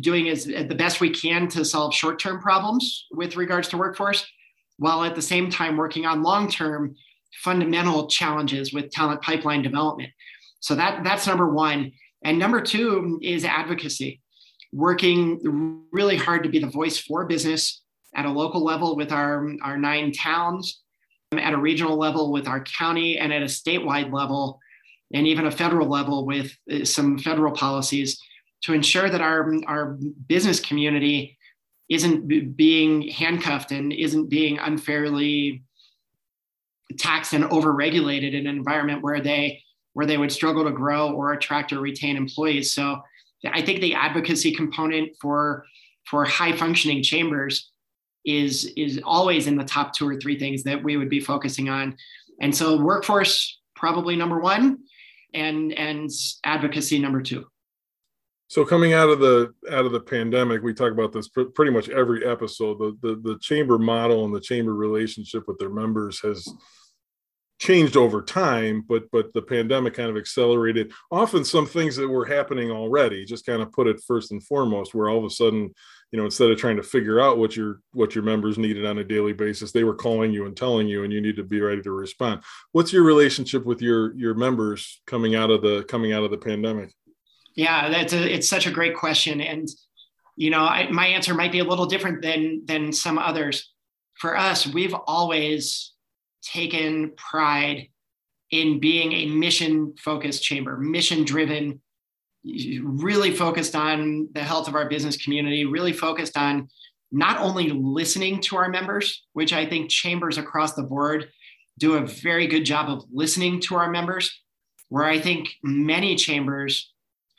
Doing 0.00 0.28
as 0.28 0.44
the 0.44 0.74
best 0.74 1.00
we 1.00 1.10
can 1.10 1.48
to 1.48 1.64
solve 1.64 1.94
short-term 1.94 2.40
problems 2.40 3.06
with 3.10 3.36
regards 3.36 3.68
to 3.68 3.78
workforce, 3.78 4.26
while 4.78 5.02
at 5.04 5.14
the 5.14 5.22
same 5.22 5.50
time 5.50 5.76
working 5.76 6.06
on 6.06 6.22
long-term 6.22 6.94
fundamental 7.42 8.06
challenges 8.08 8.72
with 8.72 8.90
talent 8.90 9.22
pipeline 9.22 9.62
development. 9.62 10.10
So 10.60 10.74
that 10.74 11.04
that's 11.04 11.26
number 11.26 11.48
one. 11.52 11.92
And 12.22 12.38
number 12.38 12.60
two 12.60 13.18
is 13.22 13.44
advocacy, 13.44 14.20
working 14.72 15.86
really 15.90 16.16
hard 16.16 16.42
to 16.42 16.50
be 16.50 16.58
the 16.58 16.66
voice 16.66 16.98
for 16.98 17.24
business 17.24 17.82
at 18.14 18.26
a 18.26 18.30
local 18.30 18.62
level 18.62 18.96
with 18.96 19.10
our, 19.12 19.48
our 19.62 19.78
nine 19.78 20.12
towns, 20.12 20.82
at 21.32 21.54
a 21.54 21.58
regional 21.58 21.96
level 21.96 22.32
with 22.32 22.46
our 22.46 22.62
county, 22.64 23.18
and 23.18 23.32
at 23.32 23.42
a 23.42 23.46
statewide 23.46 24.12
level, 24.12 24.58
and 25.14 25.26
even 25.26 25.46
a 25.46 25.50
federal 25.50 25.88
level 25.88 26.26
with 26.26 26.52
uh, 26.70 26.84
some 26.84 27.18
federal 27.18 27.52
policies 27.52 28.20
to 28.62 28.72
ensure 28.72 29.08
that 29.08 29.20
our, 29.20 29.52
our 29.66 29.98
business 30.26 30.60
community 30.60 31.38
isn't 31.88 32.28
b- 32.28 32.40
being 32.40 33.08
handcuffed 33.08 33.72
and 33.72 33.92
isn't 33.92 34.28
being 34.28 34.58
unfairly 34.58 35.62
taxed 36.98 37.32
and 37.32 37.44
overregulated 37.44 38.32
in 38.32 38.46
an 38.46 38.56
environment 38.56 39.02
where 39.02 39.20
they 39.20 39.62
where 39.94 40.06
they 40.06 40.16
would 40.16 40.30
struggle 40.30 40.64
to 40.64 40.70
grow 40.70 41.12
or 41.12 41.32
attract 41.32 41.72
or 41.72 41.80
retain 41.80 42.16
employees. 42.16 42.72
So 42.72 43.00
I 43.52 43.60
think 43.62 43.80
the 43.80 43.94
advocacy 43.94 44.54
component 44.54 45.16
for 45.20 45.64
for 46.04 46.24
high 46.24 46.56
functioning 46.56 47.02
chambers 47.02 47.70
is 48.24 48.72
is 48.76 49.00
always 49.04 49.46
in 49.46 49.56
the 49.56 49.64
top 49.64 49.92
two 49.94 50.08
or 50.08 50.16
three 50.16 50.38
things 50.38 50.62
that 50.64 50.82
we 50.82 50.96
would 50.96 51.08
be 51.08 51.20
focusing 51.20 51.68
on. 51.68 51.96
And 52.40 52.54
so 52.54 52.76
workforce 52.76 53.58
probably 53.74 54.14
number 54.16 54.38
one 54.38 54.78
and 55.34 55.72
and 55.72 56.10
advocacy 56.44 56.98
number 56.98 57.22
two. 57.22 57.46
So 58.50 58.64
coming 58.64 58.94
out 58.94 59.08
of 59.08 59.20
the 59.20 59.54
out 59.70 59.86
of 59.86 59.92
the 59.92 60.00
pandemic, 60.00 60.60
we 60.60 60.74
talk 60.74 60.90
about 60.90 61.12
this 61.12 61.28
pr- 61.28 61.52
pretty 61.54 61.70
much 61.70 61.88
every 61.88 62.26
episode. 62.26 62.80
The, 62.80 62.98
the 63.00 63.20
the 63.22 63.38
chamber 63.38 63.78
model 63.78 64.24
and 64.24 64.34
the 64.34 64.40
chamber 64.40 64.74
relationship 64.74 65.46
with 65.46 65.56
their 65.58 65.70
members 65.70 66.18
has 66.22 66.52
changed 67.60 67.94
over 67.94 68.22
time 68.22 68.82
but 68.88 69.04
but 69.12 69.30
the 69.34 69.42
pandemic 69.42 69.92
kind 69.92 70.08
of 70.08 70.16
accelerated 70.16 70.90
often 71.10 71.44
some 71.44 71.66
things 71.66 71.94
that 71.94 72.08
were 72.08 72.24
happening 72.24 72.70
already 72.70 73.22
just 73.22 73.44
kind 73.44 73.60
of 73.60 73.70
put 73.70 73.86
it 73.86 74.02
first 74.06 74.32
and 74.32 74.42
foremost 74.46 74.94
where 74.94 75.10
all 75.10 75.18
of 75.18 75.24
a 75.24 75.30
sudden 75.30 75.70
you 76.10 76.18
know 76.18 76.24
instead 76.24 76.50
of 76.50 76.56
trying 76.56 76.78
to 76.78 76.82
figure 76.82 77.20
out 77.20 77.36
what 77.36 77.54
your 77.54 77.80
what 77.92 78.14
your 78.14 78.24
members 78.24 78.56
needed 78.56 78.86
on 78.86 78.96
a 78.96 79.04
daily 79.04 79.34
basis 79.34 79.72
they 79.72 79.84
were 79.84 79.94
calling 79.94 80.32
you 80.32 80.46
and 80.46 80.56
telling 80.56 80.88
you 80.88 81.04
and 81.04 81.12
you 81.12 81.20
need 81.20 81.36
to 81.36 81.44
be 81.44 81.60
ready 81.60 81.82
to 81.82 81.92
respond 81.92 82.42
what's 82.72 82.94
your 82.94 83.02
relationship 83.02 83.66
with 83.66 83.82
your 83.82 84.16
your 84.16 84.32
members 84.32 85.02
coming 85.06 85.34
out 85.34 85.50
of 85.50 85.60
the 85.60 85.82
coming 85.82 86.14
out 86.14 86.24
of 86.24 86.30
the 86.30 86.38
pandemic 86.38 86.90
yeah 87.54 87.88
that's 87.88 88.12
a, 88.12 88.34
it's 88.34 88.48
such 88.48 88.66
a 88.66 88.70
great 88.70 88.96
question. 88.96 89.40
And 89.40 89.68
you 90.36 90.50
know 90.50 90.60
I, 90.60 90.90
my 90.90 91.06
answer 91.06 91.34
might 91.34 91.52
be 91.52 91.60
a 91.60 91.64
little 91.64 91.86
different 91.86 92.22
than 92.22 92.62
than 92.66 92.92
some 92.92 93.18
others. 93.18 93.72
For 94.14 94.36
us 94.36 94.66
we've 94.66 94.94
always 95.06 95.92
taken 96.42 97.12
pride 97.16 97.88
in 98.50 98.80
being 98.80 99.12
a 99.12 99.26
mission 99.26 99.94
focused 99.98 100.42
chamber, 100.42 100.76
mission 100.76 101.24
driven, 101.24 101.80
really 102.44 103.30
focused 103.30 103.76
on 103.76 104.28
the 104.32 104.42
health 104.42 104.66
of 104.66 104.74
our 104.74 104.88
business 104.88 105.16
community, 105.16 105.66
really 105.66 105.92
focused 105.92 106.36
on 106.36 106.68
not 107.12 107.38
only 107.38 107.70
listening 107.70 108.40
to 108.40 108.56
our 108.56 108.68
members, 108.68 109.24
which 109.32 109.52
I 109.52 109.66
think 109.66 109.90
chambers 109.90 110.38
across 110.38 110.74
the 110.74 110.82
board 110.82 111.28
do 111.78 111.94
a 111.94 112.06
very 112.06 112.46
good 112.46 112.64
job 112.64 112.88
of 112.88 113.04
listening 113.12 113.60
to 113.62 113.76
our 113.76 113.90
members, 113.90 114.42
where 114.88 115.04
I 115.04 115.18
think 115.18 115.48
many 115.62 116.14
chambers 116.16 116.92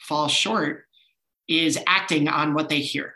fall 0.08 0.28
short 0.28 0.86
is 1.48 1.80
acting 1.88 2.28
on 2.28 2.54
what 2.54 2.70
they 2.70 2.80
hear 2.80 3.16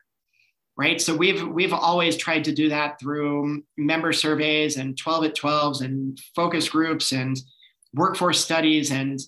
right? 0.78 1.00
So 1.00 1.16
we've 1.16 1.48
we've 1.48 1.74
always 1.74 2.18
tried 2.18 2.44
to 2.46 2.54
do 2.54 2.70
that 2.70 3.00
through 3.00 3.64
member 3.78 4.12
surveys 4.12 4.78
and 4.78 4.98
12 4.98 5.26
at 5.26 5.36
12s 5.36 5.82
and 5.82 6.20
focus 6.36 6.70
groups 6.70 7.12
and 7.12 7.38
workforce 7.94 8.44
studies 8.44 8.92
and 8.92 9.20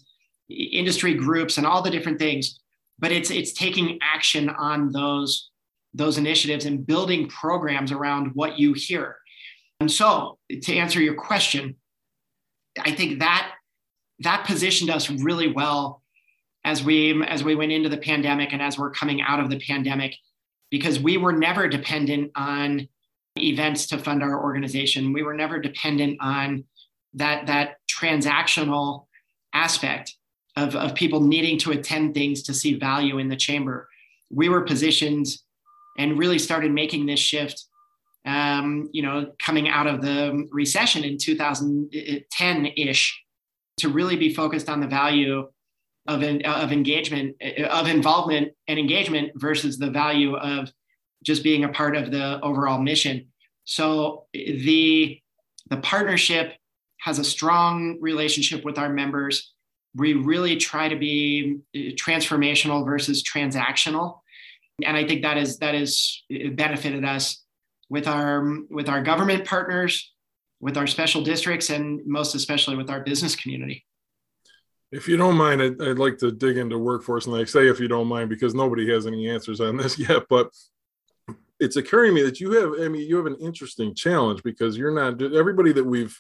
industry 0.49 1.13
groups 1.13 1.57
and 1.57 1.65
all 1.65 1.81
the 1.81 1.91
different 1.91 2.19
things. 2.19 2.59
But 2.99 3.11
it's 3.11 3.31
it's 3.31 3.53
taking 3.53 3.99
action 4.01 4.49
on 4.49 4.91
those 4.91 5.49
those 5.93 6.17
initiatives 6.17 6.65
and 6.65 6.85
building 6.85 7.27
programs 7.27 7.91
around 7.91 8.31
what 8.33 8.59
you 8.59 8.73
hear. 8.73 9.17
And 9.79 9.91
so 9.91 10.37
to 10.49 10.75
answer 10.75 11.01
your 11.01 11.15
question, 11.15 11.75
I 12.79 12.91
think 12.91 13.19
that 13.19 13.51
that 14.19 14.45
positioned 14.45 14.89
us 14.89 15.09
really 15.09 15.51
well 15.51 16.01
as 16.67 16.83
we 16.83 17.23
as 17.23 17.45
we 17.45 17.55
went 17.55 17.71
into 17.71 17.87
the 17.87 17.97
pandemic 17.97 18.51
and 18.51 18.61
as 18.61 18.77
we're 18.77 18.91
coming 18.91 19.21
out 19.21 19.39
of 19.39 19.49
the 19.49 19.57
pandemic 19.57 20.13
because 20.69 20.99
we 20.99 21.15
were 21.15 21.31
never 21.31 21.69
dependent 21.69 22.29
on 22.35 22.89
events 23.37 23.87
to 23.87 23.97
fund 23.97 24.21
our 24.21 24.43
organization. 24.43 25.13
We 25.13 25.23
were 25.23 25.33
never 25.33 25.59
dependent 25.59 26.17
on 26.19 26.65
that, 27.13 27.47
that 27.47 27.77
transactional 27.89 29.05
aspect 29.53 30.17
of, 30.57 30.75
of 30.75 30.93
people 30.93 31.21
needing 31.21 31.57
to 31.59 31.71
attend 31.71 32.13
things 32.13 32.43
to 32.43 32.53
see 32.53 32.73
value 32.73 33.17
in 33.17 33.29
the 33.29 33.37
chamber. 33.37 33.87
We 34.29 34.49
were 34.49 34.63
positioned 34.63 35.27
and 35.97 36.19
really 36.19 36.37
started 36.37 36.73
making 36.73 37.05
this 37.05 37.21
shift 37.21 37.63
um, 38.25 38.89
you 38.91 39.03
know, 39.03 39.31
coming 39.39 39.69
out 39.69 39.87
of 39.87 40.01
the 40.01 40.49
recession 40.51 41.05
in 41.05 41.15
2010-ish 41.15 43.23
to 43.77 43.87
really 43.87 44.17
be 44.17 44.33
focused 44.33 44.67
on 44.67 44.81
the 44.81 44.87
value 44.87 45.47
of, 46.07 46.23
of 46.23 46.71
engagement, 46.71 47.35
of 47.69 47.87
involvement 47.87 48.53
and 48.67 48.79
engagement 48.79 49.31
versus 49.35 49.77
the 49.77 49.89
value 49.89 50.35
of 50.35 50.71
just 51.23 51.43
being 51.43 51.63
a 51.63 51.69
part 51.69 51.95
of 51.95 52.11
the 52.11 52.39
overall 52.41 52.79
mission. 52.79 53.27
So 53.65 54.25
the, 54.33 55.19
the 55.69 55.77
partnership 55.77 56.53
has 56.99 57.19
a 57.19 57.23
strong 57.23 57.97
relationship 58.01 58.63
with 58.63 58.77
our 58.77 58.89
members. 58.89 59.53
We 59.95 60.13
really 60.13 60.57
try 60.57 60.89
to 60.89 60.95
be 60.95 61.57
uh, 61.75 61.79
transformational 61.95 62.85
versus 62.85 63.23
transactional. 63.23 64.19
And 64.83 64.95
I 64.95 65.07
think 65.07 65.23
that 65.23 65.37
is 65.37 65.57
that 65.57 65.73
is 65.73 66.23
uh, 66.31 66.49
benefited 66.51 67.03
us 67.03 67.43
with 67.89 68.07
our 68.07 68.57
with 68.69 68.89
our 68.89 69.01
government 69.01 69.45
partners, 69.45 70.13
with 70.59 70.77
our 70.77 70.85
special 70.85 71.23
districts, 71.23 71.71
and 71.71 72.01
most 72.05 72.35
especially 72.35 72.75
with 72.75 72.89
our 72.89 73.01
business 73.01 73.35
community. 73.35 73.86
If 74.91 75.07
you 75.07 75.17
don't 75.17 75.35
mind, 75.35 75.61
I'd, 75.61 75.81
I'd, 75.81 75.99
like 75.99 76.17
to 76.19 76.31
dig 76.31 76.57
into 76.57 76.77
workforce, 76.77 77.27
and 77.27 77.35
I 77.35 77.43
say 77.43 77.67
if 77.67 77.79
you 77.79 77.87
don't 77.87 78.07
mind 78.07 78.29
because 78.29 78.55
nobody 78.55 78.89
has 78.91 79.05
any 79.05 79.29
answers 79.29 79.59
on 79.59 79.77
this 79.77 79.99
yet. 80.09 80.23
But 80.29 80.49
it's 81.59 81.75
occurring 81.75 82.11
to 82.11 82.15
me 82.15 82.23
that 82.23 82.39
you 82.39 82.51
have, 82.51 82.73
I 82.79 82.87
mean, 82.87 83.07
you 83.07 83.17
have 83.17 83.25
an 83.25 83.37
interesting 83.41 83.93
challenge 83.95 84.43
because 84.43 84.77
you're 84.77 84.91
not 84.91 85.21
everybody 85.21 85.73
that 85.73 85.83
we've 85.83 86.17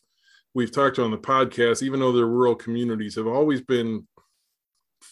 we've 0.53 0.71
talked 0.71 0.95
to 0.95 1.03
on 1.03 1.11
the 1.11 1.17
podcast, 1.17 1.83
even 1.83 1.99
though 1.99 2.11
they're 2.11 2.25
rural 2.25 2.55
communities, 2.55 3.15
have 3.15 3.27
always 3.27 3.61
been 3.61 4.07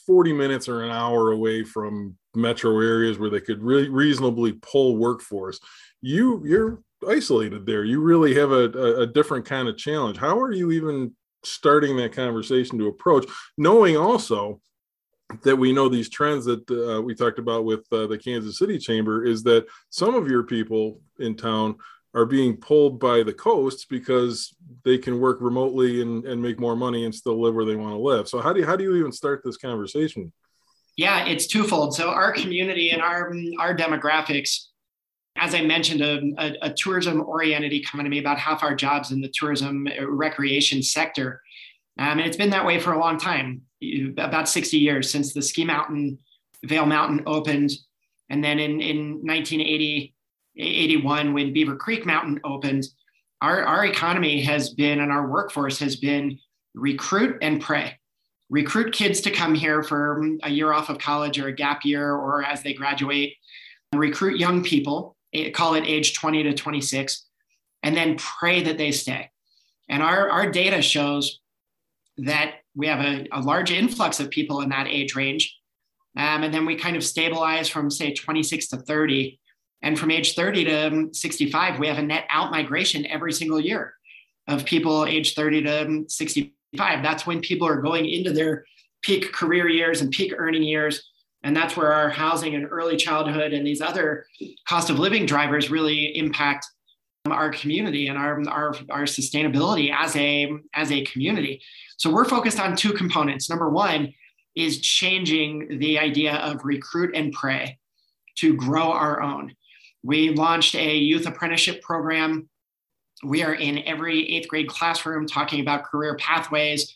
40 0.07 0.33
minutes 0.33 0.67
or 0.67 0.83
an 0.83 0.91
hour 0.91 1.31
away 1.31 1.63
from 1.63 2.17
metro 2.35 2.79
areas 2.79 3.17
where 3.17 3.29
they 3.29 3.39
could 3.39 3.61
really 3.61 3.89
reasonably 3.89 4.53
pull 4.53 4.97
workforce. 4.97 5.59
You 6.01 6.43
you're 6.45 6.81
isolated 7.07 7.65
there. 7.65 7.83
You 7.83 8.01
really 8.01 8.33
have 8.35 8.51
a, 8.51 8.69
a, 8.71 9.01
a 9.01 9.07
different 9.07 9.45
kind 9.45 9.67
of 9.67 9.77
challenge. 9.77 10.17
How 10.17 10.39
are 10.39 10.51
you 10.51 10.71
even 10.71 11.15
starting 11.45 11.97
that 11.97 12.13
conversation 12.13 12.77
to 12.79 12.87
approach, 12.87 13.25
knowing 13.57 13.97
also 13.97 14.61
that 15.43 15.55
we 15.55 15.73
know 15.73 15.89
these 15.89 16.09
trends 16.09 16.45
that 16.45 16.69
uh, 16.69 17.01
we 17.01 17.15
talked 17.15 17.39
about 17.39 17.65
with 17.65 17.85
uh, 17.91 18.07
the 18.07 18.17
Kansas 18.17 18.59
City 18.59 18.77
Chamber 18.77 19.25
is 19.25 19.43
that 19.43 19.65
some 19.89 20.15
of 20.15 20.27
your 20.27 20.43
people 20.43 21.01
in 21.19 21.35
town 21.35 21.75
are 22.13 22.25
being 22.25 22.55
pulled 22.55 22.99
by 22.99 23.23
the 23.23 23.33
coasts 23.33 23.85
because 23.85 24.55
they 24.83 24.97
can 24.97 25.19
work 25.19 25.39
remotely 25.41 26.01
and, 26.01 26.25
and 26.25 26.41
make 26.41 26.59
more 26.59 26.75
money 26.75 27.05
and 27.05 27.13
still 27.13 27.41
live 27.41 27.55
where 27.55 27.65
they 27.65 27.75
want 27.75 27.93
to 27.93 27.99
live. 27.99 28.29
So 28.29 28.39
how 28.39 28.53
do 28.53 28.61
you, 28.61 28.65
how 28.65 28.75
do 28.75 28.83
you 28.83 28.95
even 28.95 29.11
start 29.11 29.41
this 29.43 29.57
conversation? 29.57 30.31
Yeah, 30.95 31.25
it's 31.25 31.47
twofold. 31.47 31.93
So 31.93 32.09
our 32.09 32.31
community 32.31 32.91
and 32.91 33.01
our 33.01 33.33
our 33.59 33.75
demographics 33.75 34.67
as 35.37 35.53
I 35.53 35.61
mentioned, 35.61 36.01
a, 36.01 36.21
a, 36.37 36.69
a 36.69 36.73
tourism 36.73 37.21
oriented 37.21 37.73
economy, 37.73 38.19
about 38.19 38.39
half 38.39 38.63
our 38.63 38.73
jobs 38.73 39.11
in 39.11 39.21
the 39.21 39.31
tourism 39.33 39.87
uh, 39.87 40.07
recreation 40.07 40.81
sector. 40.81 41.41
Um, 41.99 42.19
and 42.19 42.21
it's 42.21 42.37
been 42.37 42.49
that 42.51 42.65
way 42.65 42.79
for 42.79 42.93
a 42.93 42.99
long 42.99 43.17
time, 43.17 43.61
about 44.17 44.47
60 44.47 44.77
years 44.77 45.09
since 45.09 45.33
the 45.33 45.41
Ski 45.41 45.65
Mountain, 45.65 46.19
Vail 46.63 46.85
Mountain 46.85 47.23
opened. 47.25 47.71
And 48.29 48.43
then 48.43 48.59
in, 48.59 48.81
in 48.81 49.13
1980, 49.25 50.13
81, 50.57 51.33
when 51.33 51.53
Beaver 51.53 51.75
Creek 51.75 52.05
Mountain 52.05 52.39
opened, 52.45 52.85
our, 53.41 53.63
our 53.63 53.85
economy 53.85 54.41
has 54.41 54.69
been 54.69 55.01
and 55.01 55.11
our 55.11 55.27
workforce 55.27 55.77
has 55.79 55.97
been 55.97 56.39
recruit 56.73 57.37
and 57.41 57.61
pray. 57.61 57.99
Recruit 58.49 58.93
kids 58.93 59.21
to 59.21 59.31
come 59.31 59.53
here 59.53 59.83
for 59.83 60.21
a 60.43 60.49
year 60.49 60.71
off 60.71 60.89
of 60.89 60.97
college 60.97 61.39
or 61.39 61.47
a 61.47 61.55
gap 61.55 61.83
year 61.83 62.13
or 62.13 62.43
as 62.43 62.63
they 62.63 62.73
graduate. 62.73 63.33
Recruit 63.93 64.39
young 64.39 64.63
people 64.63 65.14
call 65.53 65.75
it 65.75 65.85
age 65.85 66.13
20 66.13 66.43
to 66.43 66.53
26, 66.53 67.25
and 67.83 67.95
then 67.95 68.17
pray 68.17 68.63
that 68.63 68.77
they 68.77 68.91
stay. 68.91 69.29
And 69.89 70.01
our, 70.01 70.29
our 70.29 70.49
data 70.49 70.81
shows 70.81 71.39
that 72.17 72.55
we 72.75 72.87
have 72.87 72.99
a, 72.99 73.27
a 73.31 73.41
large 73.41 73.71
influx 73.71 74.19
of 74.19 74.29
people 74.29 74.61
in 74.61 74.69
that 74.69 74.87
age 74.87 75.15
range. 75.15 75.55
Um, 76.17 76.43
and 76.43 76.53
then 76.53 76.65
we 76.65 76.75
kind 76.75 76.95
of 76.95 77.03
stabilize 77.03 77.67
from, 77.67 77.91
say, 77.91 78.13
26 78.13 78.69
to 78.69 78.77
30. 78.77 79.39
And 79.81 79.99
from 79.99 80.11
age 80.11 80.35
30 80.35 80.65
to 80.65 81.09
65, 81.11 81.79
we 81.79 81.87
have 81.87 81.97
a 81.97 82.01
net 82.01 82.25
out 82.29 82.51
migration 82.51 83.05
every 83.05 83.33
single 83.33 83.59
year 83.59 83.93
of 84.47 84.65
people 84.65 85.05
age 85.05 85.35
30 85.35 85.63
to 85.63 86.05
65. 86.07 87.03
That's 87.03 87.27
when 87.27 87.41
people 87.41 87.67
are 87.67 87.81
going 87.81 88.09
into 88.09 88.31
their 88.31 88.65
peak 89.01 89.31
career 89.33 89.67
years 89.69 90.01
and 90.01 90.11
peak 90.11 90.33
earning 90.37 90.63
years. 90.63 91.11
And 91.45 91.55
that's 91.55 91.77
where 91.77 91.93
our 91.93 92.09
housing 92.09 92.55
and 92.55 92.67
early 92.71 92.97
childhood 92.97 93.53
and 93.53 93.65
these 93.65 93.79
other 93.79 94.25
cost 94.67 94.89
of 94.89 94.97
living 94.97 95.27
drivers 95.27 95.69
really 95.69 96.17
impact 96.17 96.65
our 97.29 97.51
community 97.51 98.07
and 98.07 98.17
our, 98.17 98.41
our, 98.49 98.75
our 98.89 99.03
sustainability 99.03 99.93
as 99.95 100.15
a, 100.15 100.51
as 100.73 100.91
a 100.91 101.05
community. 101.05 101.61
So 101.97 102.11
we're 102.11 102.25
focused 102.25 102.59
on 102.59 102.75
two 102.75 102.93
components. 102.93 103.47
Number 103.47 103.69
one 103.69 104.11
is 104.55 104.81
changing 104.81 105.77
the 105.77 105.99
idea 105.99 106.33
of 106.37 106.65
recruit 106.65 107.15
and 107.15 107.31
pray 107.31 107.77
to 108.37 108.55
grow 108.55 108.91
our 108.91 109.21
own. 109.21 109.53
We 110.01 110.31
launched 110.31 110.73
a 110.73 110.95
youth 110.95 111.27
apprenticeship 111.27 111.79
program. 111.83 112.49
We 113.23 113.43
are 113.43 113.53
in 113.53 113.83
every 113.85 114.35
eighth 114.35 114.47
grade 114.47 114.67
classroom 114.67 115.27
talking 115.27 115.59
about 115.59 115.83
career 115.83 116.15
pathways. 116.15 116.95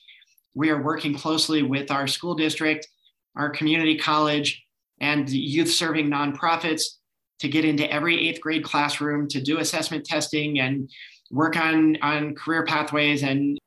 We 0.56 0.72
are 0.72 0.82
working 0.82 1.14
closely 1.14 1.62
with 1.62 1.92
our 1.92 2.08
school 2.08 2.34
district, 2.34 2.88
our 3.40 3.50
community 3.50 3.98
college, 3.98 4.64
and 5.00 5.30
youth 5.30 5.72
serving 5.72 6.10
nonprofits 6.10 6.84
to 7.40 7.48
get 7.48 7.64
into 7.64 7.90
every 7.92 8.28
eighth 8.28 8.42
grade 8.42 8.64
classroom 8.64 9.28
to 9.30 9.42
do 9.42 9.60
assessment 9.60 10.06
testing 10.06 10.60
and 10.60 10.92
work 11.32 11.56
on, 11.56 11.98
on 12.02 12.36
career 12.36 12.66
pathways 12.66 13.24
and 13.24 13.58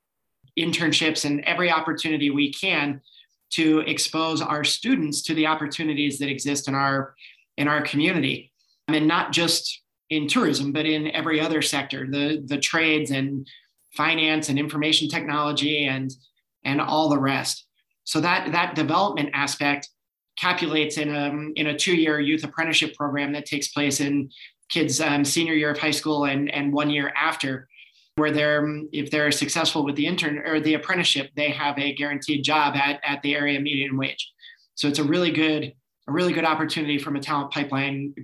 internships 0.59 1.25
and 1.25 1.41
every 1.45 1.71
opportunity 1.71 2.29
we 2.29 2.53
can 2.53 3.01
to 3.51 3.81
expose 3.81 4.43
our 4.43 4.63
students 4.63 5.23
to 5.23 5.35
the 5.35 5.47
opportunities 5.47 6.19
that 6.19 6.29
exist 6.29 6.69
in 6.69 6.75
our 6.75 7.15
in 7.57 7.69
our 7.69 7.83
community. 7.83 8.53
And 8.89 9.07
not 9.09 9.33
just 9.33 9.83
in 10.11 10.29
tourism 10.29 10.73
but 10.73 10.85
in 10.85 11.11
every 11.13 11.41
other 11.41 11.63
sector 11.63 12.07
the 12.11 12.43
the 12.45 12.59
trades 12.59 13.11
and 13.11 13.47
finance 13.97 14.51
and 14.51 14.59
information 14.59 15.09
technology 15.09 15.87
and 15.87 16.13
and 16.65 16.81
all 16.81 17.09
the 17.09 17.19
rest 17.19 17.67
so 18.05 18.21
that 18.21 18.53
that 18.53 18.75
development 18.75 19.31
aspect 19.33 19.89
capulates 20.39 20.97
in 20.99 21.15
a 21.15 21.61
in 21.61 21.69
a 21.69 21.79
two-year 21.79 22.21
youth 22.21 22.45
apprenticeship 22.45 22.95
program 22.95 23.33
that 23.33 23.47
takes 23.47 23.69
place 23.69 24.01
in 24.01 24.31
kids 24.69 25.01
um, 25.01 25.25
senior 25.25 25.55
year 25.55 25.71
of 25.71 25.79
high 25.79 25.91
school 25.91 26.25
and 26.25 26.51
and 26.53 26.73
one 26.73 26.91
year 26.91 27.13
after 27.17 27.69
where 28.17 28.31
they're 28.31 28.67
if 28.93 29.11
they're 29.11 29.31
successful 29.31 29.85
with 29.85 29.97
the 29.97 30.07
intern 30.07 30.39
or 30.39 30.61
the 30.61 30.75
apprenticeship 30.75 31.31
they 31.37 31.51
have 31.51 31.79
a 31.79 31.95
guaranteed 31.95 32.43
job 32.43 32.75
at, 32.77 33.01
at 33.05 33.23
the 33.23 33.35
area 33.35 33.61
median 33.61 33.97
wage. 33.97 34.33
So 34.75 34.89
it's 34.89 34.99
a 34.99 35.05
really 35.05 35.31
good 35.31 35.73
a 36.09 36.13
really 36.13 36.33
good 36.33 36.45
opportunity 36.45 36.99
from 36.99 37.17
a 37.17 37.21
talent 37.21 37.53
pipeline 37.53 38.15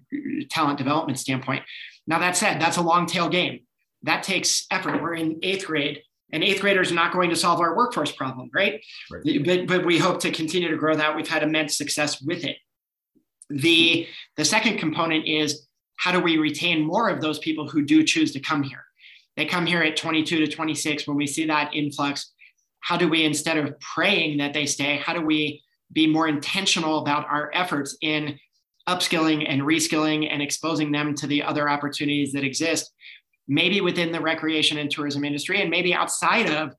talent 0.51 0.79
development 0.79 1.19
standpoint. 1.19 1.63
Now 2.07 2.19
that 2.19 2.37
said 2.37 2.61
that's 2.61 2.79
a 2.79 2.83
long 2.83 3.07
tail 3.07 3.29
game. 3.29 3.61
That 4.03 4.23
takes 4.23 4.67
effort. 4.71 5.03
We're 5.03 5.15
in 5.15 5.39
eighth 5.43 5.67
grade 5.67 6.03
and 6.33 6.45
eighth 6.45 6.61
graders 6.61 6.93
are 6.93 6.97
not 6.97 7.13
going 7.13 7.31
to 7.31 7.37
solve 7.37 7.61
our 7.61 7.77
workforce 7.77 8.13
problem 8.13 8.51
right, 8.55 8.85
right. 9.11 9.45
But, 9.45 9.67
but 9.67 9.87
we 9.87 9.99
hope 9.99 10.21
to 10.21 10.31
continue 10.31 10.71
to 10.71 10.77
grow 10.77 10.95
that. 10.95 11.17
We've 11.17 11.29
had 11.29 11.43
immense 11.43 11.77
success 11.77 12.21
with 12.21 12.45
it. 12.45 12.57
The 13.51 14.07
the 14.37 14.45
second 14.45 14.79
component 14.79 15.27
is 15.27 15.67
how 15.97 16.13
do 16.13 16.21
we 16.21 16.37
retain 16.37 16.87
more 16.87 17.09
of 17.09 17.21
those 17.21 17.39
people 17.39 17.69
who 17.69 17.85
do 17.85 18.05
choose 18.05 18.33
to 18.33 18.41
come 18.41 18.63
here? 18.63 18.85
They 19.37 19.47
come 19.47 19.67
here 19.67 19.83
at 19.83 19.97
22 19.97 20.47
to 20.47 20.49
26 20.49 21.07
when 21.07 21.17
we 21.17 21.27
see 21.27 21.47
that 21.47 21.75
influx. 21.75 22.33
How 22.81 22.97
do 22.97 23.09
we, 23.09 23.25
instead 23.25 23.57
of 23.57 23.79
praying 23.81 24.39
that 24.39 24.53
they 24.53 24.67
stay, 24.67 24.97
how 24.97 25.13
do 25.13 25.23
we 25.23 25.63
be 25.93 26.07
more 26.07 26.29
intentional 26.29 26.99
about 26.99 27.27
our 27.27 27.51
efforts 27.55 27.97
in 28.01 28.39
upskilling 28.89 29.45
and 29.49 29.63
reskilling 29.63 30.29
and 30.31 30.41
exposing 30.41 30.91
them 30.91 31.15
to 31.15 31.27
the 31.27 31.43
other 31.43 31.69
opportunities 31.69 32.33
that 32.33 32.45
exist, 32.45 32.93
maybe 33.49 33.81
within 33.81 34.13
the 34.13 34.21
recreation 34.21 34.79
and 34.79 34.91
tourism 34.91 35.25
industry 35.25 35.61
and 35.61 35.71
maybe 35.71 35.95
outside 35.95 36.51
of, 36.51 36.75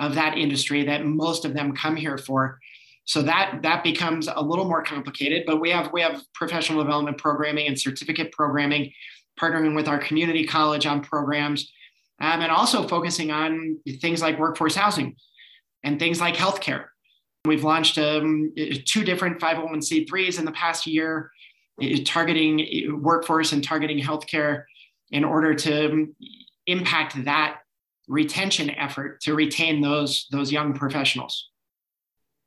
of 0.00 0.14
that 0.14 0.38
industry 0.38 0.84
that 0.84 1.04
most 1.04 1.44
of 1.44 1.52
them 1.52 1.74
come 1.74 1.96
here 1.96 2.16
for. 2.16 2.58
So 3.04 3.20
that 3.22 3.58
that 3.62 3.82
becomes 3.82 4.28
a 4.28 4.40
little 4.40 4.64
more 4.64 4.82
complicated, 4.82 5.42
but 5.44 5.60
we 5.60 5.70
have 5.70 5.92
we 5.92 6.00
have 6.02 6.22
professional 6.34 6.82
development 6.82 7.18
programming 7.18 7.66
and 7.66 7.78
certificate 7.78 8.30
programming, 8.30 8.92
partnering 9.40 9.74
with 9.74 9.88
our 9.88 9.98
community 9.98 10.46
college 10.46 10.86
on 10.86 11.02
programs 11.02 11.72
um, 12.20 12.40
and 12.40 12.52
also 12.52 12.86
focusing 12.86 13.32
on 13.32 13.78
things 14.00 14.22
like 14.22 14.38
workforce 14.38 14.76
housing 14.76 15.16
and 15.82 15.98
things 15.98 16.20
like 16.20 16.36
healthcare. 16.36 16.86
We've 17.44 17.64
launched 17.64 17.98
um, 17.98 18.52
two 18.86 19.02
different 19.02 19.40
501c3s 19.40 20.38
in 20.38 20.44
the 20.44 20.52
past 20.52 20.86
year, 20.86 21.32
targeting 22.04 23.02
workforce 23.02 23.50
and 23.50 23.64
targeting 23.64 23.98
healthcare 23.98 24.64
in 25.12 25.24
order 25.24 25.54
to 25.54 26.12
impact 26.66 27.24
that 27.24 27.58
retention 28.08 28.70
effort 28.70 29.20
to 29.22 29.34
retain 29.34 29.80
those 29.80 30.26
those 30.30 30.50
young 30.50 30.74
professionals. 30.74 31.50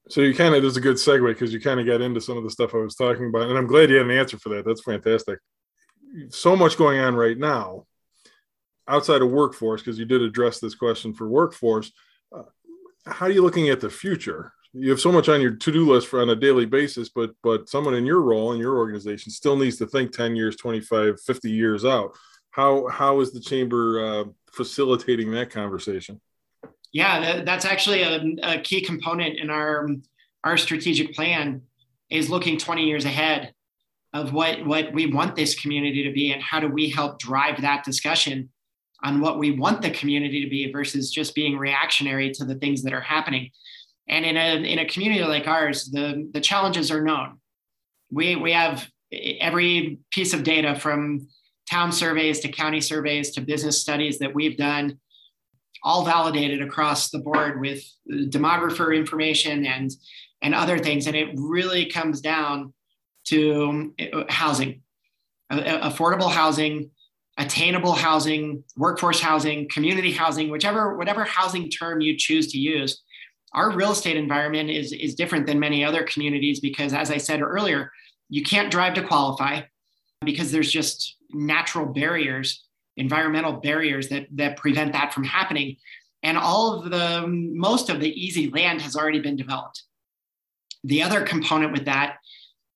So 0.10 0.21
you 0.21 0.36
kind 0.36 0.54
of 0.54 0.62
there's 0.62 0.78
a 0.78 0.82
good 0.82 0.97
segue 0.97 1.28
because 1.28 1.54
you 1.54 1.60
kind 1.60 1.80
of 1.80 1.86
got 1.86 2.01
into 2.01 2.21
some 2.21 2.38
of 2.38 2.43
the 2.43 2.51
stuff 2.51 2.75
I 2.75 2.78
was 2.78 2.95
talking 2.95 3.28
about, 3.28 3.49
and 3.49 3.58
I'm 3.58 3.67
glad 3.67 3.89
you 3.89 3.95
had 3.95 4.06
an 4.06 4.12
answer 4.12 4.38
for 4.38 4.49
that. 4.49 4.65
That's 4.65 4.84
fantastic. 4.84 5.39
So 6.30 6.56
much 6.56 6.78
going 6.78 6.99
on 6.99 7.15
right 7.15 7.38
now 7.38 7.86
outside 8.88 9.21
of 9.21 9.32
workforce, 9.32 9.82
because 9.82 9.97
you 9.97 10.06
did 10.06 10.21
address 10.21 10.60
this 10.60 10.75
question 10.75 11.13
for 11.13 11.28
workforce, 11.28 11.91
uh, 12.36 12.43
how 13.06 13.25
are 13.25 13.32
you 13.32 13.41
looking 13.41 13.69
at 13.69 13.82
the 13.82 13.89
future? 13.89 14.54
You 14.73 14.91
have 14.91 14.99
so 14.99 15.12
much 15.12 15.30
on 15.30 15.41
your 15.41 15.56
to-do 15.56 15.89
list 15.91 16.08
for 16.08 16.21
on 16.21 16.30
a 16.30 16.36
daily 16.36 16.65
basis, 16.65 17.10
but 17.10 17.32
but 17.41 17.69
someone 17.69 17.95
in 17.95 18.06
your 18.06 18.21
role 18.21 18.51
in 18.51 18.60
your 18.60 18.78
organization 18.78 19.32
still 19.32 19.56
needs 19.56 19.78
to 19.78 19.88
think 19.88 20.12
10 20.12 20.36
years, 20.36 20.56
25, 20.58 21.19
50 21.21 21.49
years 21.49 21.86
out. 21.86 22.12
How 22.56 22.88
how 22.88 23.20
is 23.20 23.34
the 23.34 23.41
chamber 23.41 24.06
uh, 24.06 24.24
facilitating 24.50 25.32
that 25.32 25.50
conversation? 25.50 26.22
Yeah, 26.94 27.44
that's 27.44 27.65
actually 27.65 28.04
a, 28.04 28.24
a 28.44 28.62
key 28.62 28.82
component 28.82 29.38
in 29.38 29.50
our 29.50 29.89
our 30.46 30.56
strategic 30.56 31.13
plan 31.13 31.63
is 32.10 32.30
looking 32.30 32.58
20 32.58 32.86
years 32.86 33.04
ahead 33.04 33.54
of 34.13 34.32
what 34.32 34.65
what 34.65 34.94
we 34.94 35.12
want 35.12 35.36
this 35.36 35.60
community 35.60 36.04
to 36.04 36.13
be 36.13 36.32
and 36.32 36.41
how 36.41 36.62
do 36.62 36.70
we 36.70 36.89
help 36.89 37.20
drive 37.20 37.62
that 37.62 37.84
discussion 37.84 38.50
on 39.04 39.20
what 39.20 39.38
we 39.38 39.52
want 39.52 39.82
the 39.82 39.91
community 39.91 40.41
to 40.41 40.50
be 40.50 40.72
versus 40.72 41.12
just 41.12 41.36
being 41.36 41.58
reactionary 41.58 42.32
to 42.32 42.46
the 42.46 42.56
things 42.56 42.84
that 42.84 42.94
are 42.94 43.02
happening. 43.02 43.52
And 44.08 44.26
in 44.26 44.38
a, 44.38 44.63
in 44.63 44.80
a 44.80 44.88
community 44.88 45.24
like 45.24 45.46
ours, 45.48 45.86
the, 45.91 46.30
the 46.32 46.39
challenges 46.39 46.89
are 46.89 47.04
known. 47.04 47.39
We, 48.10 48.38
we 48.38 48.54
have 48.54 48.88
every 49.12 50.00
piece 50.12 50.34
of 50.34 50.44
data 50.44 50.80
from 50.80 51.28
town 51.69 51.91
surveys 51.91 52.39
to 52.41 52.47
county 52.47 52.82
surveys 52.82 53.32
to 53.32 53.41
business 53.41 53.82
studies 53.82 54.19
that 54.19 54.34
we've 54.34 54.58
done, 54.58 54.99
all 55.84 56.06
validated 56.06 56.62
across 56.62 57.10
the 57.10 57.19
board 57.19 57.60
with 57.60 57.84
demographer 58.10 58.95
information 58.95 59.65
and, 59.65 59.91
and 60.41 60.56
other 60.56 60.78
things. 60.78 61.08
And 61.08 61.15
it 61.15 61.30
really 61.36 61.86
comes 61.86 62.21
down 62.21 62.73
to 63.25 63.93
uh, 64.13 64.23
housing, 64.30 64.82
uh, 65.51 65.58
uh, 65.58 65.91
affordable 65.91 66.32
housing 66.32 66.91
attainable 67.38 67.93
housing, 67.93 68.63
workforce 68.78 69.19
housing, 69.19 69.67
community 69.69 70.12
housing, 70.12 70.49
whichever 70.49 70.95
whatever 70.95 71.23
housing 71.23 71.69
term 71.69 72.01
you 72.01 72.17
choose 72.17 72.51
to 72.51 72.58
use. 72.58 73.01
Our 73.54 73.71
real 73.71 73.91
estate 73.91 74.17
environment 74.17 74.69
is, 74.69 74.91
is 74.91 75.15
different 75.15 75.45
than 75.45 75.60
many 75.60 75.84
other 75.84 76.04
communities 76.04 76.60
because, 76.60 76.93
as 76.93 77.12
I 77.12 77.17
said 77.17 77.41
earlier, 77.41 77.91
you 78.30 78.43
can't 78.43 78.71
drive 78.71 78.93
to 78.95 79.04
qualify 79.04 79.62
because 80.23 80.51
there's 80.51 80.71
just 80.71 81.17
natural 81.32 81.86
barriers, 81.86 82.65
environmental 82.97 83.54
barriers 83.54 84.10
that, 84.10 84.28
that 84.32 84.58
prevent 84.58 84.93
that 84.93 85.13
from 85.13 85.23
happening. 85.23 85.78
And 86.23 86.38
all 86.38 86.73
of 86.73 86.89
the 86.89 87.28
most 87.28 87.89
of 87.89 87.99
the 87.99 88.10
easy 88.10 88.49
land 88.49 88.82
has 88.82 88.95
already 88.95 89.19
been 89.19 89.36
developed. 89.36 89.84
The 90.84 91.01
other 91.01 91.21
component 91.21 91.71
with 91.71 91.86
that 91.86 92.17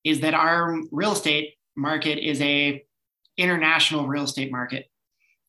is 0.04 0.20
that 0.20 0.34
our 0.34 0.80
real 0.90 1.12
estate 1.12 1.54
market 1.76 2.18
is 2.18 2.40
a 2.40 2.84
international 3.36 4.06
real 4.06 4.24
estate 4.24 4.52
market. 4.52 4.86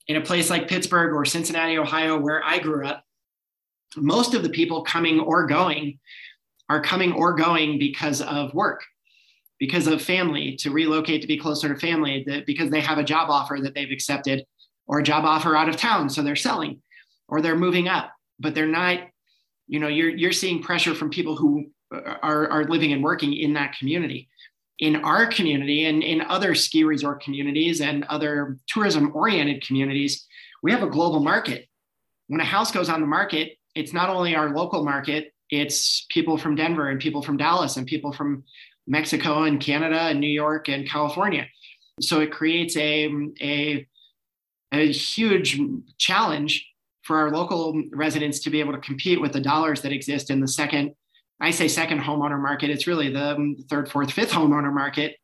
In 0.07 0.15
a 0.15 0.21
place 0.21 0.49
like 0.49 0.67
Pittsburgh 0.67 1.13
or 1.13 1.25
Cincinnati, 1.25 1.77
Ohio, 1.77 2.19
where 2.19 2.43
I 2.43 2.59
grew 2.59 2.85
up, 2.87 3.03
most 3.95 4.33
of 4.33 4.43
the 4.43 4.49
people 4.49 4.83
coming 4.83 5.19
or 5.19 5.45
going 5.45 5.99
are 6.69 6.81
coming 6.81 7.11
or 7.11 7.33
going 7.33 7.77
because 7.77 8.21
of 8.21 8.53
work, 8.53 8.83
because 9.61 9.85
of 9.85 10.01
family, 10.01 10.55
to 10.55 10.71
relocate 10.71 11.21
to 11.21 11.27
be 11.27 11.37
closer 11.37 11.71
to 11.71 11.79
family, 11.79 12.23
that 12.25 12.47
because 12.47 12.71
they 12.71 12.81
have 12.81 12.97
a 12.97 13.03
job 13.03 13.29
offer 13.29 13.59
that 13.61 13.75
they've 13.75 13.91
accepted 13.91 14.43
or 14.87 14.97
a 14.97 15.03
job 15.03 15.23
offer 15.23 15.55
out 15.55 15.69
of 15.69 15.77
town. 15.77 16.09
So 16.09 16.23
they're 16.23 16.35
selling 16.35 16.81
or 17.27 17.41
they're 17.41 17.55
moving 17.55 17.87
up, 17.87 18.11
but 18.39 18.55
they're 18.55 18.65
not, 18.65 19.01
you 19.67 19.79
know, 19.79 19.87
you're, 19.87 20.09
you're 20.09 20.31
seeing 20.31 20.63
pressure 20.63 20.95
from 20.95 21.11
people 21.11 21.35
who 21.35 21.69
are, 21.91 22.49
are 22.49 22.63
living 22.65 22.91
and 22.91 23.03
working 23.03 23.33
in 23.33 23.53
that 23.53 23.77
community 23.77 24.27
in 24.79 24.95
our 24.95 25.27
community 25.27 25.85
and 25.85 26.01
in 26.01 26.21
other 26.21 26.55
ski 26.55 26.83
resort 26.83 27.21
communities 27.21 27.81
and 27.81 28.03
other 28.05 28.57
tourism 28.67 29.11
oriented 29.13 29.63
communities, 29.65 30.25
we 30.63 30.71
have 30.71 30.81
a 30.81 30.89
global 30.89 31.19
market. 31.19 31.67
When 32.29 32.41
a 32.41 32.45
house 32.45 32.71
goes 32.71 32.89
on 32.89 32.99
the 32.99 33.05
market, 33.05 33.57
it's 33.75 33.93
not 33.93 34.09
only 34.09 34.35
our 34.35 34.49
local 34.55 34.83
market, 34.83 35.35
it's 35.51 36.07
people 36.09 36.35
from 36.35 36.55
Denver 36.55 36.89
and 36.89 36.99
people 36.99 37.21
from 37.21 37.37
Dallas 37.37 37.77
and 37.77 37.85
people 37.85 38.11
from 38.11 38.43
Mexico 38.87 39.43
and 39.43 39.59
Canada 39.59 39.99
and 39.99 40.19
New 40.19 40.27
York 40.27 40.69
and 40.69 40.89
California. 40.89 41.47
So 41.99 42.19
it 42.19 42.31
creates 42.31 42.75
a, 42.77 43.09
a, 43.41 43.87
a 44.71 44.91
huge 44.91 45.59
challenge 45.97 46.67
for 47.03 47.17
our 47.17 47.31
local 47.31 47.81
residents 47.91 48.39
to 48.39 48.49
be 48.49 48.59
able 48.59 48.73
to 48.73 48.79
compete 48.79 49.19
with 49.19 49.33
the 49.33 49.41
dollars 49.41 49.81
that 49.81 49.91
exist 49.91 50.29
in 50.29 50.39
the 50.39 50.47
second, 50.47 50.93
I 51.39 51.51
say 51.51 51.67
second 51.67 51.99
homeowner 51.99 52.39
market. 52.39 52.69
It's 52.69 52.87
really 52.87 53.11
the 53.11 53.55
third, 53.69 53.89
fourth, 53.91 54.11
fifth 54.11 54.31
homeowner 54.31 54.71
market. 54.71 55.17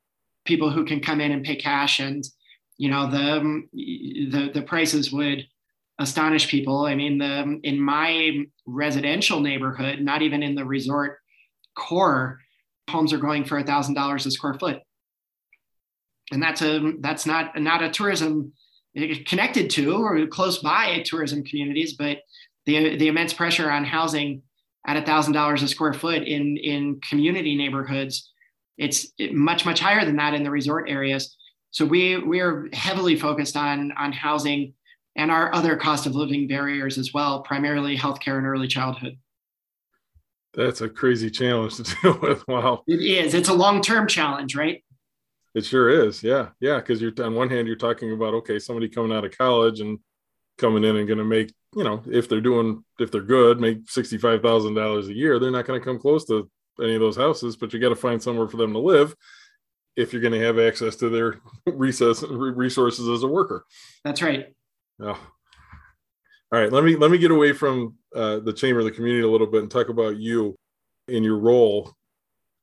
People 0.45 0.71
who 0.71 0.85
can 0.85 0.99
come 0.99 1.21
in 1.21 1.31
and 1.31 1.45
pay 1.45 1.55
cash, 1.55 1.99
and 1.99 2.23
you 2.77 2.89
know 2.89 3.09
the 3.09 3.63
the 4.31 4.51
the 4.53 4.61
prices 4.63 5.11
would 5.11 5.45
astonish 5.99 6.47
people. 6.47 6.85
I 6.85 6.95
mean, 6.95 7.17
the 7.17 7.59
in 7.63 7.79
my 7.79 8.45
residential 8.65 9.41
neighborhood, 9.41 9.99
not 9.99 10.21
even 10.21 10.41
in 10.41 10.55
the 10.55 10.65
resort 10.65 11.19
core, 11.75 12.39
homes 12.89 13.13
are 13.13 13.17
going 13.17 13.45
for 13.45 13.57
a 13.57 13.63
thousand 13.63 13.95
dollars 13.95 14.25
a 14.25 14.31
square 14.31 14.53
foot, 14.53 14.79
and 16.31 16.41
that's 16.41 16.61
a 16.61 16.93
that's 16.99 17.25
not 17.25 17.59
not 17.59 17.83
a 17.83 17.89
tourism 17.89 18.53
eh, 18.95 19.15
connected 19.25 19.69
to 19.71 19.95
or 19.95 20.27
close 20.27 20.59
by 20.59 21.01
tourism 21.05 21.43
communities, 21.43 21.93
but 21.93 22.19
the 22.65 22.97
the 22.97 23.07
immense 23.07 23.33
pressure 23.33 23.69
on 23.69 23.85
housing 23.85 24.41
at 24.87 24.97
a 24.97 25.05
thousand 25.05 25.33
dollars 25.33 25.63
a 25.63 25.67
square 25.67 25.93
foot 25.93 26.23
in 26.23 26.57
in 26.57 26.99
community 27.07 27.55
neighborhoods, 27.55 28.31
it's 28.77 29.11
much 29.31 29.65
much 29.65 29.79
higher 29.79 30.05
than 30.05 30.15
that 30.17 30.33
in 30.33 30.43
the 30.43 30.51
resort 30.51 30.89
areas. 30.89 31.35
So 31.71 31.85
we 31.85 32.17
we 32.17 32.39
are 32.39 32.67
heavily 32.73 33.15
focused 33.15 33.57
on 33.57 33.91
on 33.97 34.11
housing 34.13 34.73
and 35.17 35.31
our 35.31 35.53
other 35.53 35.75
cost 35.75 36.05
of 36.05 36.15
living 36.15 36.47
barriers 36.47 36.97
as 36.97 37.13
well, 37.13 37.41
primarily 37.41 37.97
healthcare 37.97 38.37
and 38.37 38.45
early 38.45 38.67
childhood. 38.67 39.17
That's 40.57 40.81
a 40.81 40.89
crazy 40.89 41.29
challenge 41.29 41.75
to 41.75 41.83
deal 42.01 42.19
with. 42.19 42.45
Wow. 42.47 42.83
It 42.87 42.99
is. 42.99 43.35
It's 43.35 43.47
a 43.47 43.53
long 43.53 43.81
term 43.81 44.07
challenge, 44.07 44.55
right? 44.55 44.83
It 45.53 45.63
sure 45.63 45.89
is. 45.89 46.23
Yeah. 46.23 46.49
Yeah. 46.59 46.77
Because 46.77 46.99
you're 46.99 47.13
on 47.23 47.35
one 47.35 47.49
hand, 47.49 47.67
you're 47.67 47.77
talking 47.77 48.11
about, 48.11 48.33
okay, 48.33 48.57
somebody 48.57 48.89
coming 48.89 49.15
out 49.15 49.23
of 49.23 49.37
college 49.37 49.79
and 49.79 49.99
coming 50.57 50.83
in 50.83 50.97
and 50.97 51.07
going 51.07 51.19
to 51.19 51.23
make, 51.23 51.53
you 51.75 51.83
know, 51.83 52.01
if 52.07 52.27
they're 52.27 52.41
doing, 52.41 52.83
if 52.99 53.11
they're 53.11 53.21
good, 53.21 53.61
make 53.61 53.85
$65,000 53.85 55.07
a 55.07 55.13
year, 55.13 55.37
they're 55.37 55.51
not 55.51 55.65
going 55.65 55.79
to 55.79 55.85
come 55.85 55.99
close 55.99 56.25
to 56.25 56.49
any 56.81 56.95
of 56.95 57.01
those 57.01 57.17
houses, 57.17 57.55
but 57.55 57.71
you 57.71 57.79
got 57.79 57.89
to 57.89 57.95
find 57.95 58.21
somewhere 58.21 58.47
for 58.47 58.57
them 58.57 58.73
to 58.73 58.79
live 58.79 59.15
if 59.95 60.11
you're 60.11 60.21
going 60.21 60.33
to 60.33 60.45
have 60.45 60.57
access 60.57 60.95
to 60.95 61.09
their 61.09 61.39
recess 61.67 62.23
resources 62.23 63.07
as 63.07 63.21
a 63.21 63.27
worker. 63.27 63.63
That's 64.03 64.23
right. 64.23 64.47
Oh. 64.99 65.19
All 66.49 66.61
right, 66.61 66.71
let 66.71 66.85
me 66.85 66.95
let 66.95 67.11
me 67.11 67.17
get 67.17 67.31
away 67.31 67.51
from 67.51 67.95
uh, 68.17 68.39
the 68.39 68.53
chamber 68.53 68.79
of 68.79 68.85
the 68.85 68.91
community 68.91 69.23
a 69.23 69.29
little 69.29 69.47
bit 69.47 69.61
and 69.61 69.69
talk 69.69 69.89
about 69.89 70.17
you 70.17 70.55
in 71.07 71.23
your 71.23 71.37
role, 71.37 71.93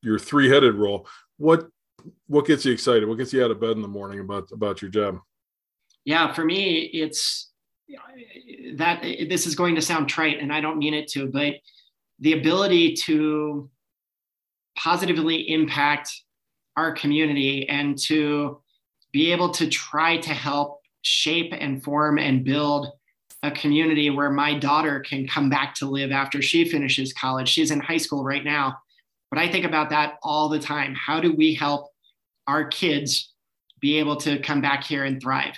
your 0.02 0.18
three-headed 0.18 0.74
role. 0.74 1.06
What 1.38 1.68
what 2.26 2.46
gets 2.46 2.66
you 2.66 2.72
excited? 2.72 3.08
What 3.08 3.16
gets 3.16 3.32
you 3.32 3.42
out 3.42 3.50
of 3.50 3.60
bed 3.60 3.70
in 3.70 3.82
the 3.82 3.88
morning 3.88 4.20
about 4.20 4.50
about 4.52 4.82
your 4.82 4.90
job? 4.90 5.20
Yeah, 6.04 6.32
for 6.32 6.44
me, 6.44 6.80
it's 6.80 7.50
that 8.74 9.02
this 9.02 9.46
is 9.46 9.54
going 9.54 9.74
to 9.76 9.82
sound 9.82 10.08
trite, 10.08 10.40
and 10.40 10.52
I 10.52 10.60
don't 10.60 10.78
mean 10.78 10.92
it 10.92 11.08
to, 11.12 11.28
but 11.28 11.54
the 12.18 12.32
ability 12.32 12.94
to 13.04 13.70
positively 14.76 15.50
impact 15.50 16.10
our 16.76 16.92
community 16.92 17.68
and 17.68 17.96
to 17.98 18.60
be 19.12 19.32
able 19.32 19.50
to 19.50 19.68
try 19.68 20.16
to 20.18 20.34
help 20.34 20.80
shape 21.02 21.52
and 21.56 21.82
form 21.82 22.18
and 22.18 22.44
build 22.44 22.88
a 23.44 23.50
community 23.50 24.08
where 24.08 24.30
my 24.30 24.58
daughter 24.58 25.00
can 25.00 25.28
come 25.28 25.50
back 25.50 25.74
to 25.74 25.86
live 25.86 26.10
after 26.10 26.40
she 26.40 26.64
finishes 26.64 27.12
college. 27.12 27.46
She's 27.46 27.70
in 27.70 27.78
high 27.78 27.98
school 27.98 28.24
right 28.24 28.42
now. 28.42 28.78
But 29.30 29.38
I 29.38 29.52
think 29.52 29.66
about 29.66 29.90
that 29.90 30.14
all 30.22 30.48
the 30.48 30.58
time. 30.58 30.94
How 30.94 31.20
do 31.20 31.30
we 31.30 31.52
help 31.52 31.90
our 32.46 32.66
kids 32.66 33.34
be 33.80 33.98
able 33.98 34.16
to 34.16 34.38
come 34.38 34.62
back 34.62 34.82
here 34.82 35.04
and 35.04 35.20
thrive? 35.20 35.54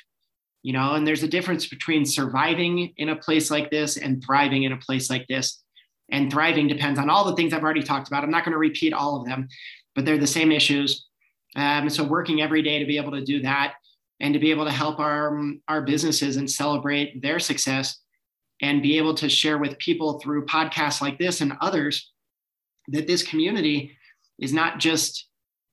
You 0.64 0.72
know, 0.72 0.94
and 0.94 1.06
there's 1.06 1.22
a 1.22 1.28
difference 1.28 1.68
between 1.68 2.04
surviving 2.04 2.92
in 2.96 3.10
a 3.10 3.16
place 3.16 3.52
like 3.52 3.70
this 3.70 3.96
and 3.96 4.20
thriving 4.24 4.64
in 4.64 4.72
a 4.72 4.78
place 4.78 5.08
like 5.08 5.28
this. 5.28 5.62
And 6.10 6.28
thriving 6.28 6.66
depends 6.66 6.98
on 6.98 7.08
all 7.08 7.24
the 7.24 7.36
things 7.36 7.52
I've 7.52 7.62
already 7.62 7.84
talked 7.84 8.08
about. 8.08 8.24
I'm 8.24 8.30
not 8.32 8.44
going 8.44 8.52
to 8.52 8.58
repeat 8.58 8.94
all 8.94 9.20
of 9.20 9.26
them, 9.26 9.46
but 9.94 10.04
they're 10.04 10.18
the 10.18 10.26
same 10.26 10.50
issues. 10.50 11.06
Um, 11.54 11.88
so 11.88 12.02
working 12.02 12.42
every 12.42 12.62
day 12.62 12.80
to 12.80 12.84
be 12.84 12.96
able 12.96 13.12
to 13.12 13.24
do 13.24 13.42
that 13.42 13.74
and 14.20 14.34
to 14.34 14.40
be 14.40 14.50
able 14.50 14.64
to 14.64 14.70
help 14.70 14.98
our, 14.98 15.28
um, 15.28 15.60
our 15.68 15.82
businesses 15.82 16.36
and 16.36 16.50
celebrate 16.50 17.20
their 17.22 17.38
success 17.38 17.98
and 18.62 18.82
be 18.82 18.96
able 18.96 19.14
to 19.14 19.28
share 19.28 19.58
with 19.58 19.78
people 19.78 20.18
through 20.18 20.46
podcasts 20.46 21.00
like 21.00 21.18
this 21.18 21.40
and 21.40 21.52
others 21.60 22.12
that 22.88 23.06
this 23.06 23.22
community 23.22 23.96
is 24.38 24.52
not 24.52 24.78
just 24.78 25.26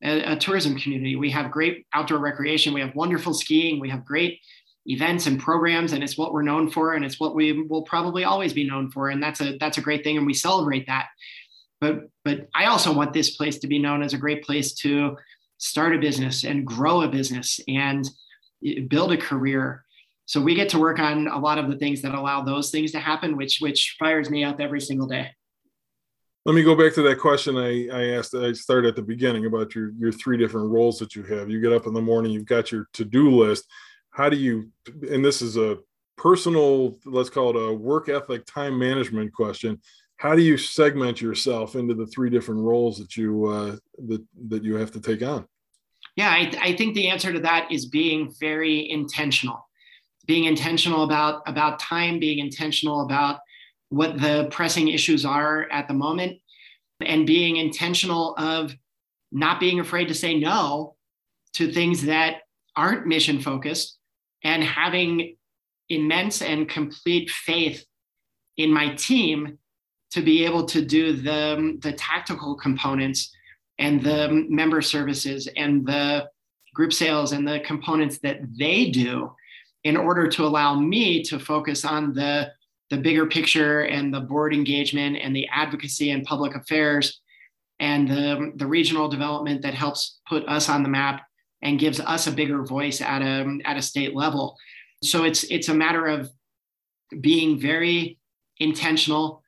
a, 0.04 0.34
a, 0.34 0.36
tourism 0.36 0.78
community. 0.78 1.16
We 1.16 1.30
have 1.32 1.52
great 1.52 1.86
outdoor 1.94 2.20
recreation, 2.20 2.74
we 2.74 2.82
have 2.82 2.96
wonderful 2.96 3.34
skiing, 3.34 3.80
we 3.80 3.90
have 3.90 4.06
great 4.06 4.40
events 4.86 5.28
and 5.28 5.40
programs, 5.40 5.94
and 5.94 6.04
it's 6.04 6.18
what 6.18 6.34
we're 6.34 6.42
known 6.42 6.70
for, 6.70 6.94
and 6.94 7.06
it's 7.06 7.20
what 7.20 7.36
we 7.36 7.66
will 7.68 7.84
probably 7.84 8.26
always 8.26 8.52
be 8.52 8.68
known 8.68 8.92
for. 8.92 9.10
And 9.10 9.24
that's 9.24 9.40
a 9.40 9.58
that's 9.58 9.78
a 9.78 9.82
great 9.82 10.04
thing, 10.04 10.18
and 10.18 10.26
we 10.26 10.34
celebrate 10.34 10.88
that. 10.88 11.08
But 11.80 12.10
but 12.26 12.50
I 12.54 12.66
also 12.66 12.94
want 12.94 13.14
this 13.14 13.36
place 13.36 13.60
to 13.60 13.68
be 13.68 13.80
known 13.80 14.04
as 14.04 14.14
a 14.14 14.18
great 14.18 14.44
place 14.44 14.74
to 14.76 15.18
start 15.58 15.96
a 15.96 16.00
business 16.00 16.44
and 16.44 16.68
grow 16.68 17.02
a 17.02 17.08
business 17.08 17.62
and 17.70 18.10
build 18.88 19.12
a 19.12 19.18
career. 19.18 19.86
So 20.26 20.42
we 20.42 20.56
get 20.56 20.70
to 20.70 20.80
work 20.80 21.00
on 21.00 21.28
a 21.28 21.38
lot 21.38 21.58
of 21.58 21.70
the 21.70 21.78
things 21.78 22.02
that 22.02 22.16
allow 22.16 22.42
those 22.42 22.72
things 22.72 22.92
to 22.94 23.00
happen, 23.00 23.36
which 23.36 23.60
which 23.60 23.96
fires 24.00 24.30
me 24.30 24.44
up 24.44 24.60
every 24.60 24.82
single 24.82 25.08
day. 25.08 25.32
Let 26.46 26.56
me 26.56 26.64
go 26.64 26.76
back 26.76 26.94
to 26.96 27.02
that 27.04 27.20
question 27.20 27.58
I, 27.58 27.88
I 27.88 28.18
asked. 28.18 28.36
I 28.36 28.52
started 28.52 28.90
at 28.90 28.96
the 28.96 29.02
beginning 29.02 29.46
about 29.46 29.76
your 29.76 29.92
your 29.98 30.12
three 30.12 30.38
different 30.38 30.70
roles 30.72 31.00
that 31.00 31.16
you 31.16 31.24
have. 31.24 31.50
You 31.50 31.62
get 31.62 31.74
up 31.74 31.88
in 31.88 31.94
the 31.94 32.02
morning, 32.02 32.32
you've 32.32 32.46
got 32.46 32.72
your 32.72 32.88
to 32.94 33.06
do 33.06 33.32
list. 33.32 33.66
How 34.12 34.30
do 34.30 34.38
you? 34.38 34.70
And 35.10 35.24
this 35.24 35.42
is 35.42 35.58
a 35.58 35.78
personal, 36.18 36.98
let's 37.06 37.30
call 37.30 37.50
it 37.50 37.70
a 37.70 37.74
work 37.74 38.10
ethic, 38.10 38.46
time 38.46 38.78
management 38.78 39.34
question. 39.34 39.82
How 40.18 40.36
do 40.36 40.42
you 40.42 40.58
segment 40.58 41.22
yourself 41.22 41.76
into 41.76 41.94
the 41.94 42.08
three 42.08 42.30
different 42.30 42.62
roles 42.62 42.98
that 42.98 43.18
you 43.18 43.46
uh, 43.46 43.76
that 44.08 44.26
that 44.50 44.64
you 44.64 44.76
have 44.76 44.92
to 44.92 45.02
take 45.02 45.24
on? 45.24 45.46
Yeah, 46.16 46.30
I, 46.30 46.54
I 46.62 46.76
think 46.76 46.94
the 46.94 47.10
answer 47.10 47.34
to 47.34 47.40
that 47.40 47.72
is 47.72 47.88
being 47.88 48.34
very 48.40 48.90
intentional. 48.90 49.68
Being 50.26 50.46
intentional 50.46 51.04
about 51.04 51.42
about 51.48 51.80
time, 51.80 52.20
being 52.20 52.40
intentional 52.40 53.02
about 53.02 53.40
what 53.90 54.20
the 54.20 54.48
pressing 54.52 54.88
issues 54.88 55.26
are 55.26 55.70
at 55.70 55.88
the 55.88 55.94
moment, 55.94 56.40
and 57.02 57.28
being 57.28 57.58
intentional 57.58 58.36
of 58.38 58.76
not 59.32 59.60
being 59.60 59.80
afraid 59.80 60.08
to 60.08 60.14
say 60.14 60.40
no 60.40 60.96
to 61.54 61.72
things 61.72 62.04
that 62.04 62.42
aren't 62.76 63.08
mission 63.08 63.42
focused 63.42 63.98
and 64.44 64.64
having 64.64 65.36
immense 65.90 66.42
and 66.42 66.70
complete 66.70 67.30
faith 67.30 67.86
in 68.58 68.72
my 68.72 68.94
team 68.96 69.58
to 70.12 70.22
be 70.22 70.46
able 70.46 70.66
to 70.66 70.84
do 70.84 71.14
the, 71.14 71.78
the 71.82 71.92
tactical 71.94 72.56
components 72.56 73.32
and 73.80 74.04
the 74.04 74.46
member 74.50 74.82
services 74.82 75.48
and 75.56 75.86
the 75.86 76.30
group 76.74 76.94
sales 76.94 77.32
and 77.32 77.48
the 77.48 77.60
components 77.62 78.20
that 78.20 78.40
they 78.58 78.90
do 78.90 79.32
in 79.84 79.98
order 79.98 80.28
to 80.28 80.46
allow 80.46 80.76
me 80.76 81.24
to 81.24 81.40
focus 81.40 81.86
on 81.86 82.14
the 82.14 82.52
the 82.90 82.98
bigger 82.98 83.26
picture 83.26 83.82
and 83.82 84.14
the 84.14 84.20
board 84.20 84.54
engagement 84.54 85.18
and 85.20 85.36
the 85.36 85.48
advocacy 85.52 86.12
and 86.12 86.24
public 86.26 86.54
affairs 86.54 87.22
and 87.80 88.08
the, 88.08 88.52
the 88.56 88.68
regional 88.68 89.08
development 89.10 89.62
that 89.64 89.74
helps 89.74 90.20
put 90.30 90.48
us 90.48 90.70
on 90.70 90.84
the 90.84 90.90
map 90.90 91.24
and 91.64 91.80
gives 91.80 92.00
us 92.00 92.28
a 92.28 92.32
bigger 92.32 92.64
voice 92.64 93.02
at 93.02 93.22
a, 93.22 93.58
at 93.66 93.78
a 93.78 93.82
state 93.82 94.16
level. 94.16 94.56
So 95.02 95.24
it's 95.24 95.44
it's 95.46 95.70
a 95.70 95.74
matter 95.74 96.06
of 96.06 96.30
being 97.20 97.60
very 97.60 98.20
intentional, 98.60 99.44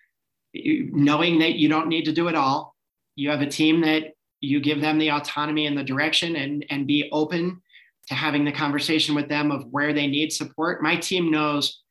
knowing 0.53 1.39
that 1.39 1.55
you 1.55 1.69
don't 1.69 1.87
need 1.87 2.05
to 2.05 2.11
do 2.11 2.27
it 2.27 2.35
all. 2.35 2.75
You 3.15 3.29
have 3.29 3.41
a 3.41 3.47
team 3.47 3.81
that 3.81 4.14
you 4.45 4.59
give 4.59 4.81
them 4.81 4.97
the 4.97 5.11
autonomy 5.11 5.65
and 5.65 5.77
the 5.77 5.83
direction 5.83 6.35
and, 6.35 6.65
and 6.69 6.87
be 6.87 7.09
open 7.11 7.61
to 8.07 8.13
having 8.13 8.45
the 8.45 8.51
conversation 8.51 9.15
with 9.15 9.27
them 9.27 9.51
of 9.51 9.65
where 9.71 9.93
they 9.93 10.07
need 10.07 10.31
support. 10.31 10.83
My 10.83 10.95
team 10.95 11.31
knows 11.31 11.81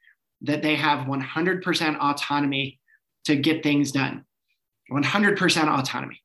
that 0.43 0.63
they 0.63 0.77
have 0.77 1.07
100% 1.07 1.99
autonomy 1.99 2.81
to 3.25 3.37
get 3.37 3.63
things 3.63 3.91
done. 3.93 4.25
100% 4.91 5.79
autonomy. 5.79 6.21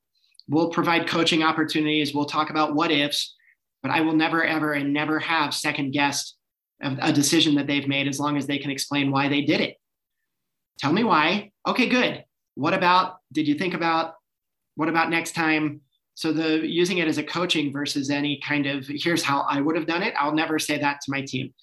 We'll 0.48 0.70
provide 0.70 1.08
coaching 1.08 1.44
opportunities. 1.44 2.13
We'll 2.13 2.26
talk 2.26 2.50
about 2.50 2.76
what 2.76 2.92
ifs, 2.92 3.36
but 3.82 3.92
I 3.92 4.02
will 4.02 4.15
never, 4.15 4.44
ever, 4.44 4.74
and 4.74 4.94
never 4.94 5.20
have 5.20 5.54
second 5.54 5.92
guessed 5.92 6.36
a 6.82 7.12
decision 7.12 7.56
that 7.56 7.68
they've 7.68 7.88
made 7.88 8.08
as 8.08 8.20
long 8.20 8.38
as 8.38 8.48
they 8.48 8.58
can 8.58 8.72
explain 8.72 9.12
why 9.12 9.28
they 9.28 9.42
did 9.42 9.62
it. 9.62 9.78
Tell 10.80 10.94
me 10.94 11.04
why. 11.04 11.52
Okay, 11.68 11.89
good. 11.89 12.24
What 12.56 12.74
about, 12.74 13.18
did 13.32 13.48
you 13.48 13.56
think 13.56 13.74
about, 13.74 14.15
what 14.76 14.89
about 14.89 15.10
next 15.10 15.34
time 15.34 15.82
so 16.20 16.34
the 16.34 16.68
using 16.68 16.98
it 16.98 17.08
as 17.08 17.18
a 17.18 17.24
coaching 17.24 17.72
versus 17.72 18.10
any 18.10 18.42
kind 18.46 18.66
of 18.66 18.86
here's 18.90 19.24
how 19.24 19.46
I 19.50 19.62
would 19.62 19.78
have 19.78 19.88
done 19.88 20.04
it. 20.04 20.14
I'll 20.20 20.36
never 20.36 20.60
say 20.60 20.78
that 20.78 21.00
to 21.00 21.12
my 21.12 21.22
team. 21.22 21.54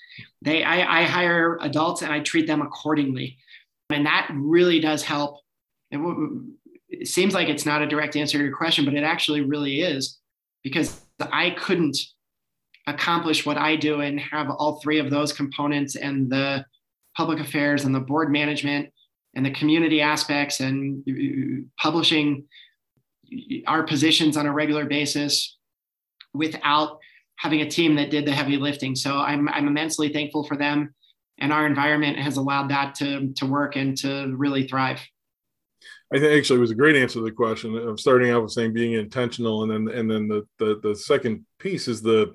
They 0.41 0.65
I, 0.65 1.01
I 1.01 1.05
hire 1.05 1.59
adults 1.61 2.01
and 2.01 2.11
I 2.11 2.21
treat 2.21 2.47
them 2.47 2.63
accordingly, 2.63 3.37
and 3.91 4.07
that 4.07 4.31
really 4.33 4.81
does 4.81 5.03
help. 5.03 5.41
It, 5.91 6.01
it 6.89 7.09
seems 7.09 7.35
like 7.35 7.51
it's 7.51 7.67
not 7.67 7.83
a 7.83 7.87
direct 7.87 8.17
answer 8.17 8.39
to 8.39 8.45
your 8.45 8.57
question, 8.57 8.87
but 8.87 8.95
it 8.95 9.03
actually 9.03 9.43
really 9.43 9.83
is. 9.83 10.19
because 10.65 11.01
I 11.21 11.51
couldn't 11.51 11.99
accomplish 12.87 13.45
what 13.45 13.59
I 13.59 13.77
do 13.77 14.01
and 14.01 14.19
have 14.19 14.49
all 14.51 14.81
three 14.81 14.99
of 14.99 15.11
those 15.11 15.33
components 15.35 15.97
and 15.97 16.31
the 16.31 16.65
public 17.15 17.41
affairs 17.41 17.85
and 17.85 17.95
the 17.95 18.01
board 18.01 18.33
management 18.33 18.89
and 19.35 19.45
the 19.45 19.51
community 19.51 20.01
aspects 20.01 20.61
and 20.61 21.05
uh, 21.09 21.69
publishing 21.81 22.49
our 23.67 23.83
positions 23.83 24.37
on 24.37 24.47
a 24.47 24.53
regular 24.53 24.85
basis 24.85 25.57
without 26.35 26.99
having 27.37 27.61
a 27.61 27.71
team 27.71 27.97
that 27.97 28.11
did 28.11 28.25
the 28.25 28.33
heavy 28.33 28.57
lifting. 28.57 28.95
So 28.95 29.19
I'm, 29.19 29.49
I'm 29.49 29.67
immensely 29.67 30.13
thankful 30.13 30.45
for 30.45 30.57
them. 30.57 30.95
And 31.39 31.53
our 31.53 31.67
environment 31.67 32.19
has 32.19 32.39
allowed 32.39 32.71
that 32.71 32.95
to, 32.97 33.33
to 33.35 33.47
work 33.47 33.77
and 33.77 33.97
to 33.99 34.35
really 34.37 34.67
thrive. 34.67 35.01
I 36.13 36.19
think 36.19 36.39
actually 36.39 36.59
it 36.59 36.61
was 36.61 36.71
a 36.71 36.77
great 36.77 36.97
answer 36.97 37.19
to 37.19 37.25
the 37.25 37.33
question 37.33 37.77
of 37.77 37.99
starting 37.99 38.31
out 38.31 38.43
with 38.43 38.53
saying 38.53 38.73
being 38.73 38.93
intentional, 38.93 39.65
and 39.65 39.89
then 39.89 39.95
and 39.95 40.09
then 40.09 40.29
the 40.29 40.47
the, 40.59 40.79
the 40.81 40.95
second 40.95 41.45
piece 41.59 41.89
is 41.89 42.01
the 42.01 42.33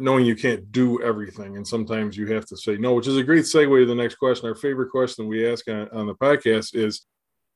knowing 0.00 0.26
you 0.26 0.34
can't 0.34 0.72
do 0.72 1.00
everything, 1.02 1.56
and 1.56 1.66
sometimes 1.66 2.16
you 2.16 2.26
have 2.26 2.44
to 2.46 2.56
say 2.56 2.76
no, 2.76 2.94
which 2.94 3.06
is 3.06 3.16
a 3.16 3.22
great 3.22 3.44
segue 3.44 3.80
to 3.80 3.86
the 3.86 3.94
next 3.94 4.16
question. 4.16 4.48
Our 4.48 4.56
favorite 4.56 4.90
question 4.90 5.28
we 5.28 5.48
ask 5.48 5.68
on, 5.68 5.88
on 5.90 6.06
the 6.08 6.16
podcast 6.16 6.74
is 6.74 7.06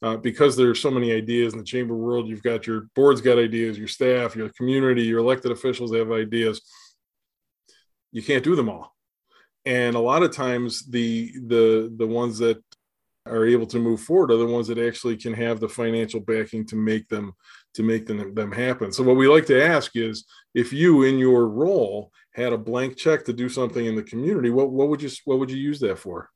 uh, 0.02 0.16
because 0.16 0.56
there's 0.56 0.80
so 0.80 0.90
many 0.90 1.12
ideas 1.12 1.52
in 1.52 1.58
the 1.58 1.64
chamber 1.64 1.94
world. 1.94 2.28
You've 2.28 2.42
got 2.42 2.66
your 2.66 2.88
board's 2.94 3.20
got 3.20 3.38
ideas, 3.38 3.78
your 3.78 3.88
staff, 3.88 4.36
your 4.36 4.48
community, 4.50 5.02
your 5.02 5.20
elected 5.20 5.52
officials 5.52 5.94
have 5.94 6.10
ideas. 6.10 6.62
You 8.12 8.22
can't 8.22 8.44
do 8.44 8.56
them 8.56 8.68
all, 8.68 8.94
and 9.64 9.94
a 9.94 10.00
lot 10.00 10.22
of 10.22 10.32
times 10.32 10.84
the 10.86 11.32
the 11.46 11.92
the 11.96 12.06
ones 12.06 12.38
that 12.38 12.62
are 13.26 13.46
able 13.46 13.66
to 13.66 13.78
move 13.78 14.00
forward 14.00 14.30
are 14.30 14.36
the 14.36 14.46
ones 14.46 14.66
that 14.68 14.78
actually 14.78 15.16
can 15.16 15.34
have 15.34 15.60
the 15.60 15.68
financial 15.68 16.20
backing 16.20 16.66
to 16.66 16.76
make 16.76 17.08
them 17.08 17.32
to 17.74 17.82
make 17.82 18.06
them, 18.06 18.34
them 18.34 18.50
happen. 18.50 18.90
So 18.90 19.04
what 19.04 19.16
we 19.16 19.28
like 19.28 19.46
to 19.46 19.62
ask 19.62 19.92
is 19.94 20.24
if 20.54 20.72
you 20.72 21.04
in 21.04 21.18
your 21.18 21.48
role 21.48 22.10
had 22.34 22.52
a 22.52 22.58
blank 22.58 22.96
check 22.96 23.24
to 23.26 23.32
do 23.32 23.48
something 23.48 23.84
in 23.84 23.94
the 23.94 24.02
community, 24.02 24.50
what 24.50 24.70
what 24.70 24.88
would 24.88 25.02
you 25.02 25.10
what 25.24 25.38
would 25.38 25.50
you 25.50 25.58
use 25.58 25.80
that 25.80 25.98
for? 25.98 26.30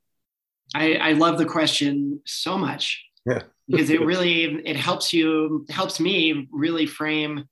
I, 0.74 0.94
I 0.94 1.12
love 1.12 1.38
the 1.38 1.44
question 1.44 2.20
so 2.24 2.57
much. 2.57 3.05
Yeah. 3.26 3.42
because 3.68 3.90
it 3.90 4.02
really 4.02 4.44
it 4.66 4.76
helps 4.76 5.12
you 5.12 5.64
helps 5.70 5.98
me 5.98 6.48
really 6.52 6.87
frame 6.87 7.44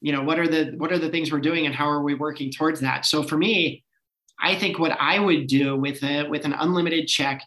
you 0.00 0.12
know 0.12 0.22
what 0.22 0.38
are 0.38 0.46
the 0.46 0.74
what 0.76 0.92
are 0.92 0.98
the 0.98 1.10
things 1.10 1.32
we're 1.32 1.40
doing 1.40 1.66
and 1.66 1.74
how 1.74 1.88
are 1.88 2.02
we 2.02 2.14
working 2.14 2.52
towards 2.52 2.80
that 2.80 3.04
so 3.04 3.22
for 3.22 3.36
me 3.36 3.82
i 4.40 4.54
think 4.54 4.78
what 4.78 4.96
i 5.00 5.18
would 5.18 5.46
do 5.46 5.76
with 5.76 6.02
a 6.04 6.28
with 6.28 6.44
an 6.44 6.52
unlimited 6.52 7.08
check 7.08 7.42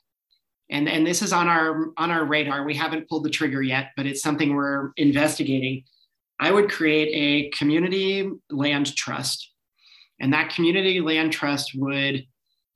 and 0.70 0.90
and 0.90 1.08
this 1.08 1.22
is 1.22 1.32
on 1.32 1.48
our 1.48 1.92
on 1.98 2.12
our 2.12 2.26
radar 2.26 2.66
we 2.66 2.76
haven't 2.76 3.08
pulled 3.08 3.24
the 3.24 3.30
trigger 3.30 3.62
yet 3.62 3.92
but 3.96 4.06
it's 4.06 4.22
something 4.22 4.54
we're 4.54 4.92
investigating 4.98 5.84
i 6.40 6.52
would 6.52 6.70
create 6.70 7.10
a 7.14 7.58
community 7.58 8.30
land 8.50 8.94
trust 8.96 9.52
and 10.20 10.34
that 10.34 10.54
community 10.54 11.00
land 11.00 11.32
trust 11.32 11.72
would 11.76 12.26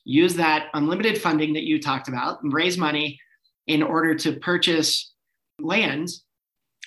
use 0.05 0.35
that 0.35 0.67
unlimited 0.73 1.21
funding 1.21 1.53
that 1.53 1.63
you 1.63 1.81
talked 1.81 2.07
about 2.07 2.41
and 2.43 2.53
raise 2.53 2.77
money 2.77 3.19
in 3.67 3.81
order 3.81 4.15
to 4.15 4.33
purchase 4.33 5.13
land 5.59 6.09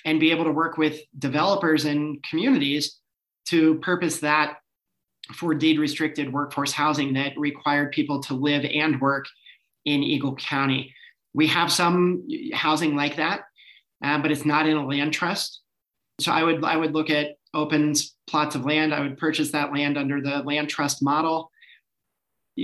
and 0.05 0.19
be 0.19 0.31
able 0.31 0.45
to 0.45 0.51
work 0.51 0.77
with 0.77 1.01
developers 1.17 1.85
and 1.85 2.23
communities 2.23 2.99
to 3.47 3.75
purpose 3.79 4.19
that 4.19 4.57
for 5.35 5.53
deed 5.53 5.79
restricted 5.79 6.31
workforce 6.31 6.71
housing 6.71 7.13
that 7.13 7.37
required 7.37 7.91
people 7.91 8.21
to 8.21 8.33
live 8.33 8.65
and 8.65 8.99
work 9.01 9.25
in 9.85 10.03
Eagle 10.03 10.35
County. 10.35 10.93
We 11.33 11.47
have 11.47 11.71
some 11.71 12.27
housing 12.53 12.95
like 12.95 13.17
that, 13.17 13.41
uh, 14.03 14.19
but 14.19 14.31
it's 14.31 14.45
not 14.45 14.67
in 14.67 14.77
a 14.77 14.85
land 14.85 15.13
trust. 15.13 15.61
So 16.19 16.31
I 16.31 16.43
would 16.43 16.63
I 16.63 16.75
would 16.75 16.93
look 16.93 17.09
at 17.09 17.35
open 17.53 17.93
plots 18.27 18.55
of 18.55 18.65
land. 18.65 18.93
I 18.93 19.01
would 19.01 19.17
purchase 19.17 19.51
that 19.51 19.73
land 19.73 19.97
under 19.97 20.21
the 20.21 20.39
land 20.39 20.69
trust 20.69 21.03
model. 21.03 21.51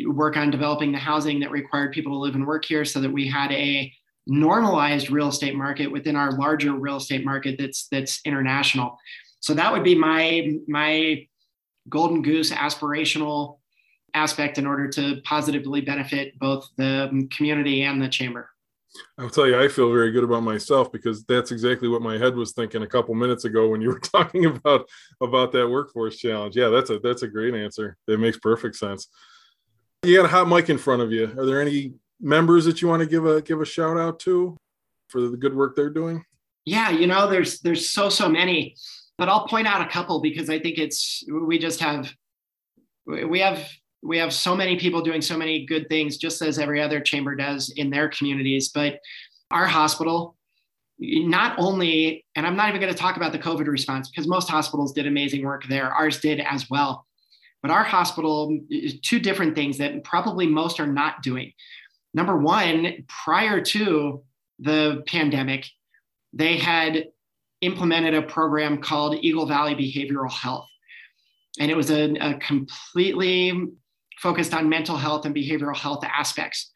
Work 0.08 0.36
on 0.36 0.52
developing 0.52 0.92
the 0.92 0.98
housing 0.98 1.40
that 1.40 1.52
required 1.52 1.94
people 1.94 2.14
to 2.14 2.20
live 2.20 2.36
and 2.36 2.46
work 2.46 2.66
here, 2.66 2.84
so 2.84 3.00
that 3.00 3.12
we 3.12 3.28
had 3.28 3.52
a 3.52 3.92
normalized 4.28 5.10
real 5.12 5.28
estate 5.28 5.56
market 5.56 5.88
within 5.88 6.16
our 6.16 6.32
larger 6.32 6.74
real 6.74 6.98
estate 6.98 7.24
market 7.24 7.58
that's 7.60 7.88
that's 7.90 8.22
international. 8.26 8.98
So 9.40 9.54
that 9.54 9.72
would 9.72 9.84
be 9.84 9.96
my 9.96 10.58
my 10.68 11.28
golden 11.90 12.22
goose 12.22 12.52
aspirational 12.52 13.60
aspect 14.14 14.58
in 14.58 14.66
order 14.66 14.88
to 14.88 15.22
positively 15.24 15.82
benefit 15.82 16.38
both 16.40 16.68
the 16.78 17.28
community 17.36 17.84
and 17.84 18.02
the 18.02 18.08
chamber. 18.08 18.50
I'll 19.18 19.30
tell 19.30 19.46
you, 19.46 19.60
I 19.60 19.68
feel 19.68 19.92
very 19.92 20.12
good 20.12 20.24
about 20.24 20.44
myself 20.44 20.92
because 20.92 21.26
that's 21.26 21.52
exactly 21.52 21.90
what 21.90 22.02
my 22.02 22.18
head 22.18 22.36
was 22.36 22.54
thinking 22.54 22.82
a 22.82 22.88
couple 22.88 23.14
minutes 23.14 23.44
ago 23.44 23.68
when 23.68 23.82
you 23.82 23.90
were 23.90 24.00
talking 24.04 24.46
about 24.46 24.88
about 25.22 25.52
that 25.52 25.68
workforce 25.68 26.18
challenge. 26.18 26.56
Yeah, 26.56 26.70
that's 26.70 26.90
a 26.90 27.00
that's 27.00 27.24
a 27.24 27.28
great 27.28 27.54
answer. 27.54 27.98
That 28.08 28.20
makes 28.20 28.38
perfect 28.38 28.78
sense. 28.78 29.08
You 30.04 30.16
got 30.16 30.26
a 30.26 30.30
hot 30.30 30.48
mic 30.48 30.70
in 30.70 30.78
front 30.78 31.02
of 31.02 31.12
you. 31.12 31.34
Are 31.38 31.46
there 31.46 31.62
any 31.62 31.94
members 32.20 32.66
that 32.66 32.82
you 32.82 32.88
want 32.88 33.02
to 33.02 33.08
give 33.08 33.26
a 33.26 33.42
give 33.42 33.62
a 33.62 33.66
shout 33.66 33.98
out 33.98 34.20
to 34.22 34.58
for 35.10 35.22
the 35.22 35.38
good 35.38 35.56
work 35.56 35.76
they're 35.76 35.90
doing? 35.90 36.24
Yeah, 36.66 36.90
you 36.90 37.08
know, 37.08 37.30
there's 37.30 37.60
there's 37.60 37.90
so 37.90 38.10
so 38.10 38.28
many, 38.28 38.76
but 39.18 39.30
I'll 39.30 39.48
point 39.48 39.68
out 39.68 39.82
a 39.82 39.90
couple 39.90 40.22
because 40.22 40.50
I 40.50 40.60
think 40.60 40.78
it's 40.78 41.24
we 41.30 41.60
just 41.60 41.80
have 41.80 42.12
we 43.06 43.40
have 43.40 43.68
we 44.02 44.18
have 44.18 44.34
so 44.34 44.56
many 44.56 44.78
people 44.78 45.02
doing 45.02 45.22
so 45.22 45.38
many 45.38 45.66
good 45.66 45.88
things 45.90 46.18
just 46.18 46.42
as 46.42 46.60
every 46.60 46.82
other 46.82 47.00
chamber 47.00 47.36
does 47.36 47.72
in 47.76 47.90
their 47.90 48.10
communities. 48.10 48.70
But 48.70 49.00
our 49.52 49.66
hospital 49.68 50.36
not 51.00 51.58
only 51.60 52.26
and 52.36 52.48
i'm 52.48 52.56
not 52.56 52.70
even 52.70 52.80
going 52.80 52.92
to 52.92 52.98
talk 52.98 53.18
about 53.18 53.34
the 53.34 53.40
covid 53.40 53.68
response 53.68 54.10
because 54.10 54.28
most 54.28 54.50
hospitals 54.50 54.94
did 54.94 55.06
amazing 55.06 55.44
work 55.44 55.66
there. 55.68 55.92
Ours 55.92 56.20
did 56.20 56.40
as 56.40 56.70
well. 56.70 57.06
But 57.62 57.72
our 57.72 57.84
hospital 57.84 58.58
two 59.02 59.20
different 59.20 59.56
things 59.56 59.78
that 59.80 60.04
probably 60.04 60.48
most 60.48 60.80
are 60.80 60.88
not 60.88 61.22
doing 61.22 61.52
Number 62.16 62.38
one, 62.38 63.06
prior 63.10 63.60
to 63.60 64.24
the 64.58 65.04
pandemic, 65.06 65.68
they 66.32 66.58
had 66.58 67.08
implemented 67.60 68.14
a 68.14 68.22
program 68.22 68.82
called 68.82 69.18
Eagle 69.20 69.46
Valley 69.46 69.76
Behavioral 69.76 70.32
Health. 70.32 70.70
And 71.60 71.70
it 71.70 71.76
was 71.76 71.92
a, 71.92 72.14
a 72.22 72.36
completely 72.36 73.68
focused 74.22 74.54
on 74.54 74.70
mental 74.70 74.96
health 74.96 75.26
and 75.26 75.36
behavioral 75.36 75.76
health 75.76 76.06
aspects. 76.06 76.72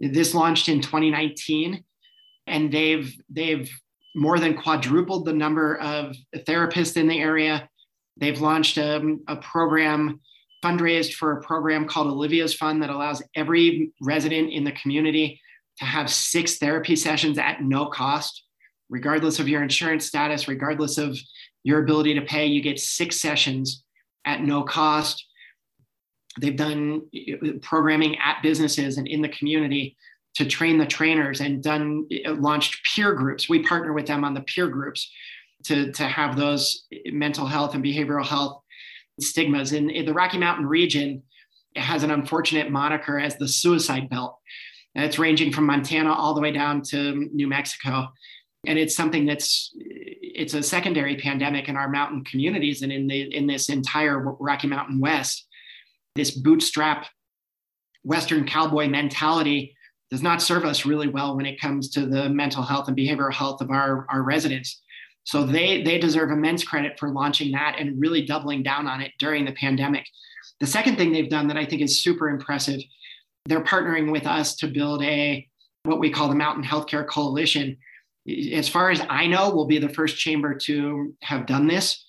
This 0.00 0.34
launched 0.34 0.68
in 0.68 0.80
2019, 0.80 1.84
and 2.48 2.72
they've 2.72 3.14
they've 3.28 3.70
more 4.16 4.40
than 4.40 4.60
quadrupled 4.60 5.24
the 5.24 5.32
number 5.32 5.78
of 5.78 6.16
therapists 6.34 6.96
in 6.96 7.06
the 7.06 7.20
area. 7.20 7.68
They've 8.16 8.40
launched 8.40 8.76
a, 8.76 9.18
a 9.28 9.36
program 9.36 10.20
fundraised 10.62 11.14
for 11.14 11.32
a 11.32 11.42
program 11.42 11.86
called 11.86 12.08
Olivia's 12.08 12.54
Fund 12.54 12.82
that 12.82 12.90
allows 12.90 13.22
every 13.34 13.92
resident 14.00 14.52
in 14.52 14.64
the 14.64 14.72
community 14.72 15.40
to 15.78 15.84
have 15.84 16.10
six 16.10 16.58
therapy 16.58 16.96
sessions 16.96 17.38
at 17.38 17.62
no 17.62 17.86
cost, 17.86 18.44
regardless 18.88 19.38
of 19.38 19.48
your 19.48 19.62
insurance 19.62 20.06
status, 20.06 20.48
regardless 20.48 20.98
of 20.98 21.18
your 21.64 21.82
ability 21.82 22.14
to 22.14 22.22
pay. 22.22 22.46
You 22.46 22.62
get 22.62 22.78
six 22.78 23.20
sessions 23.20 23.82
at 24.24 24.42
no 24.42 24.62
cost. 24.62 25.24
They've 26.40 26.56
done 26.56 27.02
uh, 27.14 27.52
programming 27.62 28.16
at 28.18 28.42
businesses 28.42 28.98
and 28.98 29.08
in 29.08 29.22
the 29.22 29.28
community 29.28 29.96
to 30.34 30.46
train 30.46 30.78
the 30.78 30.86
trainers 30.86 31.40
and 31.40 31.62
done 31.62 32.06
uh, 32.26 32.34
launched 32.34 32.80
peer 32.94 33.14
groups. 33.14 33.48
We 33.48 33.62
partner 33.62 33.92
with 33.92 34.06
them 34.06 34.24
on 34.24 34.34
the 34.34 34.42
peer 34.42 34.68
groups 34.68 35.10
to, 35.64 35.92
to 35.92 36.04
have 36.04 36.36
those 36.36 36.86
mental 37.06 37.46
health 37.46 37.74
and 37.74 37.84
behavioral 37.84 38.24
health 38.24 38.62
stigmas. 39.22 39.72
In, 39.72 39.90
in 39.90 40.06
the 40.06 40.14
Rocky 40.14 40.38
Mountain 40.38 40.66
region, 40.66 41.22
has 41.76 42.02
an 42.02 42.10
unfortunate 42.10 42.70
moniker 42.70 43.18
as 43.18 43.36
the 43.36 43.48
suicide 43.48 44.08
belt. 44.08 44.38
And 44.94 45.04
it's 45.04 45.18
ranging 45.18 45.52
from 45.52 45.66
Montana 45.66 46.12
all 46.12 46.34
the 46.34 46.40
way 46.40 46.50
down 46.50 46.82
to 46.88 47.28
New 47.32 47.46
Mexico. 47.46 48.08
And 48.66 48.78
it's 48.78 48.96
something 48.96 49.24
that's 49.24 49.72
it's 49.76 50.54
a 50.54 50.62
secondary 50.62 51.16
pandemic 51.16 51.68
in 51.68 51.76
our 51.76 51.88
mountain 51.88 52.24
communities 52.24 52.82
and 52.82 52.92
in 52.92 53.06
the 53.06 53.34
in 53.34 53.46
this 53.46 53.68
entire 53.68 54.18
Rocky 54.18 54.66
Mountain 54.66 55.00
West. 55.00 55.46
This 56.16 56.32
bootstrap 56.32 57.06
Western 58.02 58.46
cowboy 58.46 58.88
mentality 58.88 59.76
does 60.10 60.22
not 60.22 60.42
serve 60.42 60.64
us 60.64 60.84
really 60.84 61.08
well 61.08 61.36
when 61.36 61.46
it 61.46 61.60
comes 61.60 61.88
to 61.90 62.04
the 62.04 62.28
mental 62.28 62.62
health 62.62 62.88
and 62.88 62.96
behavioral 62.96 63.32
health 63.32 63.60
of 63.60 63.70
our, 63.70 64.06
our 64.10 64.22
residents. 64.22 64.82
So 65.30 65.44
they 65.44 65.80
they 65.84 65.96
deserve 65.96 66.32
immense 66.32 66.64
credit 66.64 66.98
for 66.98 67.10
launching 67.10 67.52
that 67.52 67.76
and 67.78 68.00
really 68.00 68.26
doubling 68.26 68.64
down 68.64 68.88
on 68.88 69.00
it 69.00 69.12
during 69.20 69.44
the 69.44 69.52
pandemic. 69.52 70.04
The 70.58 70.66
second 70.66 70.96
thing 70.96 71.12
they've 71.12 71.30
done 71.30 71.46
that 71.46 71.56
I 71.56 71.64
think 71.64 71.82
is 71.82 72.02
super 72.02 72.28
impressive, 72.28 72.80
they're 73.46 73.62
partnering 73.62 74.10
with 74.10 74.26
us 74.26 74.56
to 74.56 74.66
build 74.66 75.04
a 75.04 75.46
what 75.84 76.00
we 76.00 76.10
call 76.10 76.28
the 76.28 76.34
Mountain 76.34 76.64
Healthcare 76.64 77.06
Coalition. 77.06 77.76
As 78.52 78.68
far 78.68 78.90
as 78.90 79.02
I 79.08 79.28
know, 79.28 79.54
we'll 79.54 79.68
be 79.68 79.78
the 79.78 79.88
first 79.88 80.16
chamber 80.16 80.52
to 80.66 81.14
have 81.22 81.46
done 81.46 81.68
this. 81.68 82.04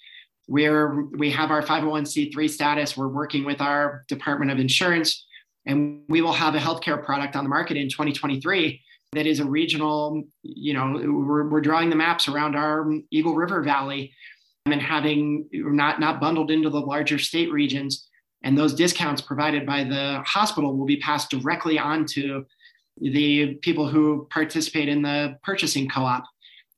Where 0.48 1.06
we 1.16 1.30
have 1.30 1.52
our 1.52 1.62
501c3 1.62 2.50
status, 2.50 2.98
we're 2.98 3.08
working 3.08 3.46
with 3.46 3.62
our 3.62 4.04
Department 4.08 4.50
of 4.50 4.58
Insurance, 4.58 5.28
and 5.68 6.02
we 6.10 6.22
will 6.22 6.34
have 6.34 6.56
a 6.56 6.58
healthcare 6.60 7.06
product 7.06 7.36
on 7.36 7.44
the 7.44 7.52
market 7.52 7.78
in 7.78 7.88
2023 7.88 8.82
that 9.14 9.26
is 9.26 9.40
a 9.40 9.46
regional, 9.46 10.24
you 10.44 10.74
know, 10.74 10.94
we're, 10.94 11.48
we're 11.50 11.62
drawing 11.62 11.90
the 11.90 11.96
maps 11.96 12.28
around 12.28 12.56
our 12.56 12.90
Eagle 13.12 13.36
River 13.36 13.62
Valley 13.62 14.14
and 14.66 14.82
having 14.82 15.50
not 15.52 16.00
not 16.00 16.22
bundled 16.22 16.52
into 16.52 16.70
the 16.70 16.80
larger 16.80 17.18
state 17.18 17.52
regions 17.52 18.08
and 18.44 18.58
those 18.58 18.74
discounts 18.74 19.22
provided 19.22 19.66
by 19.66 19.84
the 19.84 20.22
hospital 20.26 20.78
will 20.78 20.86
be 20.86 20.98
passed 20.98 21.30
directly 21.30 21.80
on 21.80 22.06
to 22.06 22.46
the 23.00 23.56
people 23.64 23.88
who 23.88 24.28
participate 24.30 24.88
in 24.88 25.02
the 25.02 25.36
purchasing 25.44 25.90
co-op 25.90 26.24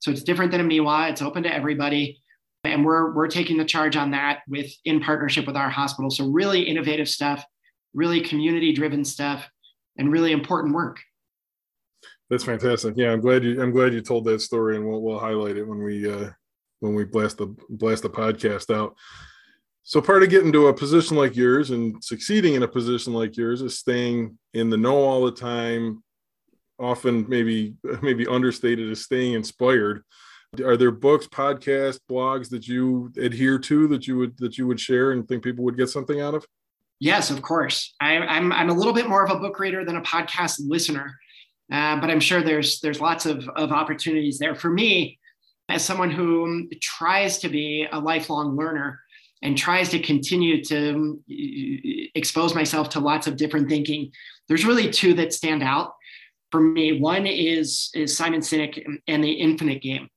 so 0.04 0.12
it's 0.12 0.22
different 0.22 0.52
than 0.52 0.60
a 0.60 0.65
MEWA, 0.65 1.12
It's 1.12 1.22
open 1.22 1.43
to 1.43 1.54
everybody. 1.54 2.22
And 2.65 2.84
we're, 2.84 3.13
we're 3.13 3.30
taking 3.30 3.56
the 3.56 3.63
charge 3.63 3.96
on 3.96 4.12
that 4.12 4.39
with 4.50 4.69
in 4.84 5.00
partnership 5.00 5.48
with 5.48 5.56
our 5.56 5.69
hospital. 5.69 6.12
So 6.12 6.28
really 6.28 6.62
innovative 6.62 7.08
stuff, 7.08 7.46
really 7.93 8.19
community 8.19 8.74
driven 8.74 9.06
stuff, 9.06 9.50
and 9.98 10.12
really 10.12 10.34
important 10.34 10.76
work. 10.76 11.00
That's 12.34 12.46
fantastic. 12.46 12.96
Yeah, 12.98 13.12
I'm 13.12 13.22
glad 13.22 13.43
you 13.43 13.62
I'm 13.62 13.69
glad 13.69 13.93
you 13.93 14.02
told 14.02 14.26
that 14.26 14.41
story, 14.41 14.76
and 14.76 14.88
we'll 14.88 15.04
we'll 15.04 15.19
highlight 15.19 15.56
it 15.56 15.67
when 15.67 15.84
we 15.84 16.12
uh, 16.12 16.32
when 16.80 16.96
we 16.96 17.04
blast 17.04 17.38
the 17.38 17.56
blast 17.69 18.02
the 18.02 18.10
podcast 18.10 18.74
out. 18.74 18.98
So 19.84 20.02
part 20.02 20.24
of 20.24 20.32
getting 20.32 20.52
to 20.54 20.69
a 20.69 20.74
position 20.74 21.15
like 21.15 21.36
yours 21.36 21.69
and 21.69 22.04
succeeding 22.04 22.56
in 22.56 22.63
a 22.63 22.67
position 22.67 23.13
like 23.13 23.38
yours 23.38 23.62
is 23.62 23.78
staying 23.78 24.39
in 24.56 24.72
the 24.72 24.78
know 24.78 24.98
all 24.98 25.24
the 25.24 25.32
time, 25.32 26.02
often 26.80 27.30
maybe 27.30 27.76
maybe 28.02 28.26
understated 28.26 28.89
as 28.89 29.04
staying 29.04 29.34
inspired 29.34 30.04
are 30.65 30.76
there 30.76 30.89
books 30.89 31.28
podcasts 31.28 32.00
blogs 32.10 32.50
that 32.50 32.67
you 32.67 33.13
adhere 33.15 33.60
to 33.60 33.88
that 33.89 34.08
you 34.08 34.17
would 34.17 34.36
that 34.39 34.58
you 34.58 34.65
would 34.65 34.80
share 34.80 35.12
and 35.12 35.28
think 35.28 35.43
people 35.43 35.63
would 35.63 35.78
get 35.78 35.89
something 35.89 36.19
out 36.19 36.34
of 36.34 36.43
yes 37.00 37.30
of 37.30 37.43
course 37.43 37.93
I, 38.02 38.17
I'm, 38.17 38.52
I'm 38.52 38.72
a 38.72 38.74
little 38.74 38.93
bit 38.93 39.08
more 39.08 39.24
of 39.24 39.30
a 39.30 39.39
book 39.39 39.60
reader 39.60 39.86
than 39.86 39.98
a 39.98 40.02
podcast 40.02 40.62
listener 40.65 41.15
uh, 41.71 41.99
but 41.99 42.10
i'm 42.10 42.19
sure 42.19 42.41
there's 42.41 42.80
there's 42.82 43.02
lots 43.02 43.26
of, 43.26 43.47
of 43.56 43.71
opportunities 43.71 44.39
there 44.39 44.56
for 44.56 44.69
me 44.69 45.19
as 45.69 45.84
someone 45.84 46.12
who 46.12 46.67
tries 46.82 47.39
to 47.39 47.49
be 47.49 47.88
a 47.91 47.99
lifelong 47.99 48.56
learner 48.56 48.99
and 49.41 49.58
tries 49.58 49.89
to 49.89 49.99
continue 49.99 50.63
to 50.63 51.19
uh, 51.30 52.10
expose 52.15 52.56
myself 52.56 52.89
to 52.89 52.99
lots 52.99 53.28
of 53.28 53.38
different 53.38 53.69
thinking 53.69 54.12
there's 54.47 54.65
really 54.65 54.89
two 54.89 55.13
that 55.15 55.34
stand 55.34 55.63
out 55.63 55.93
for 56.54 56.62
me. 56.62 56.99
One 56.99 57.26
is 57.26 57.89
is 57.95 58.15
Simon 58.15 58.41
Sinek 58.41 58.86
and 59.08 59.23
the 59.23 59.32
Infinite 59.32 59.82
Game. 59.82 60.08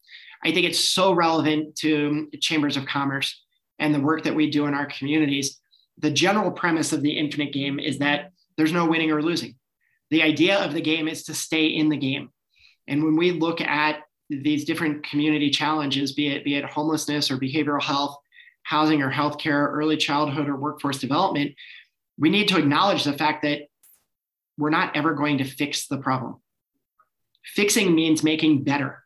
I 0.44 0.52
think 0.52 0.66
it's 0.66 0.78
so 0.78 1.12
relevant 1.12 1.76
to 1.76 2.28
chambers 2.40 2.76
of 2.76 2.84
commerce 2.84 3.42
and 3.78 3.94
the 3.94 4.00
work 4.00 4.24
that 4.24 4.34
we 4.34 4.50
do 4.50 4.66
in 4.66 4.74
our 4.74 4.84
communities. 4.84 5.58
The 5.98 6.10
general 6.10 6.50
premise 6.50 6.92
of 6.92 7.02
the 7.02 7.12
Infinite 7.18 7.54
Game 7.54 7.78
is 7.78 7.98
that 8.00 8.32
there's 8.58 8.70
no 8.70 8.84
winning 8.84 9.10
or 9.10 9.22
losing. 9.22 9.54
The 10.10 10.22
idea 10.22 10.58
of 10.64 10.72
the 10.72 10.80
game 10.80 11.08
is 11.08 11.24
to 11.24 11.34
stay 11.34 11.66
in 11.66 11.88
the 11.88 11.96
game. 11.96 12.30
And 12.86 13.04
when 13.04 13.16
we 13.16 13.32
look 13.32 13.60
at 13.60 14.00
these 14.30 14.64
different 14.64 15.04
community 15.04 15.50
challenges, 15.50 16.12
be 16.12 16.28
it 16.28 16.44
be 16.44 16.54
it 16.54 16.64
homelessness 16.64 17.30
or 17.30 17.38
behavioral 17.38 17.82
health, 17.82 18.16
housing 18.62 19.02
or 19.02 19.10
healthcare, 19.10 19.68
early 19.68 19.96
childhood 19.96 20.48
or 20.48 20.56
workforce 20.56 20.98
development, 20.98 21.54
we 22.18 22.30
need 22.30 22.48
to 22.48 22.58
acknowledge 22.58 23.04
the 23.04 23.12
fact 23.12 23.42
that 23.42 23.62
we're 24.58 24.70
not 24.70 24.96
ever 24.96 25.14
going 25.14 25.38
to 25.38 25.44
fix 25.44 25.86
the 25.86 25.98
problem. 25.98 26.36
Fixing 27.44 27.94
means 27.94 28.22
making 28.22 28.64
better. 28.64 29.02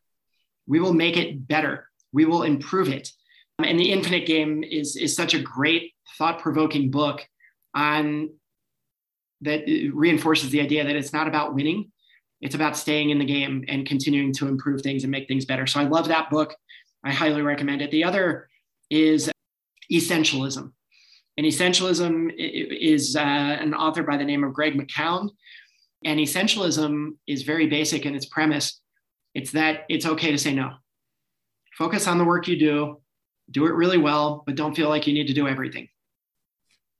We 0.66 0.80
will 0.80 0.94
make 0.94 1.16
it 1.16 1.46
better. 1.46 1.88
We 2.12 2.24
will 2.24 2.42
improve 2.42 2.88
it. 2.88 3.10
And 3.58 3.78
the 3.78 3.92
Infinite 3.92 4.26
Game 4.26 4.64
is, 4.64 4.96
is 4.96 5.14
such 5.14 5.34
a 5.34 5.42
great, 5.42 5.92
thought-provoking 6.16 6.90
book 6.90 7.26
on 7.74 8.30
that 9.42 9.62
reinforces 9.94 10.50
the 10.50 10.60
idea 10.60 10.84
that 10.84 10.96
it's 10.96 11.12
not 11.12 11.28
about 11.28 11.54
winning. 11.54 11.90
It's 12.40 12.54
about 12.54 12.76
staying 12.76 13.10
in 13.10 13.18
the 13.18 13.24
game 13.24 13.64
and 13.68 13.86
continuing 13.86 14.32
to 14.34 14.48
improve 14.48 14.82
things 14.82 15.04
and 15.04 15.10
make 15.10 15.28
things 15.28 15.44
better. 15.44 15.66
So 15.66 15.80
I 15.80 15.84
love 15.84 16.08
that 16.08 16.30
book. 16.30 16.54
I 17.04 17.12
highly 17.12 17.42
recommend 17.42 17.82
it. 17.82 17.90
The 17.90 18.04
other 18.04 18.48
is 18.90 19.30
Essentialism. 19.92 20.72
And 21.36 21.46
Essentialism 21.46 22.32
is 22.36 23.16
uh, 23.16 23.20
an 23.20 23.74
author 23.74 24.02
by 24.02 24.16
the 24.16 24.24
name 24.24 24.44
of 24.44 24.52
Greg 24.52 24.74
McKeown. 24.74 25.30
And 26.04 26.18
essentialism 26.18 27.10
is 27.26 27.42
very 27.42 27.66
basic 27.66 28.06
in 28.06 28.14
its 28.14 28.26
premise. 28.26 28.80
It's 29.34 29.50
that 29.52 29.84
it's 29.88 30.06
okay 30.06 30.30
to 30.30 30.38
say 30.38 30.54
no. 30.54 30.72
Focus 31.76 32.06
on 32.06 32.18
the 32.18 32.24
work 32.24 32.48
you 32.48 32.58
do, 32.58 33.00
do 33.50 33.66
it 33.66 33.74
really 33.74 33.98
well, 33.98 34.42
but 34.46 34.54
don't 34.54 34.74
feel 34.74 34.88
like 34.88 35.06
you 35.06 35.12
need 35.12 35.26
to 35.26 35.34
do 35.34 35.46
everything. 35.46 35.88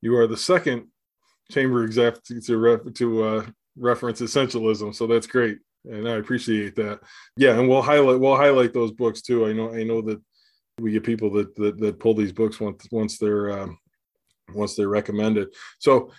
You 0.03 0.17
are 0.17 0.27
the 0.27 0.37
second 0.37 0.89
chamber 1.51 1.85
exec 1.85 2.23
to, 2.25 2.57
ref, 2.59 2.81
to 2.95 3.25
uh, 3.25 3.47
reference 3.77 4.21
essentialism, 4.21 4.95
so 4.95 5.07
that's 5.07 5.27
great, 5.27 5.59
and 5.85 6.09
I 6.09 6.17
appreciate 6.17 6.77
that. 6.77 7.01
Yeah, 7.37 7.59
and 7.59 7.69
we'll 7.69 7.83
highlight 7.83 8.21
we'll 8.21 8.37
highlight 8.37 8.73
those 8.73 8.93
books 8.93 9.23
too. 9.23 9.47
I 9.47 9.53
know 9.53 9.75
I 9.75 9.83
know 9.85 10.01
that 10.03 10.21
we 10.79 10.93
get 10.93 11.05
people 11.05 11.31
that 11.33 11.55
that, 11.57 11.79
that 11.79 12.01
pull 12.01 12.15
these 12.15 12.33
books 12.33 12.61
once 12.61 12.87
once 12.91 13.19
they're 13.19 13.51
um, 13.51 13.79
once 14.55 14.75
they're 14.75 14.89
recommended. 14.89 15.49
So 15.79 16.11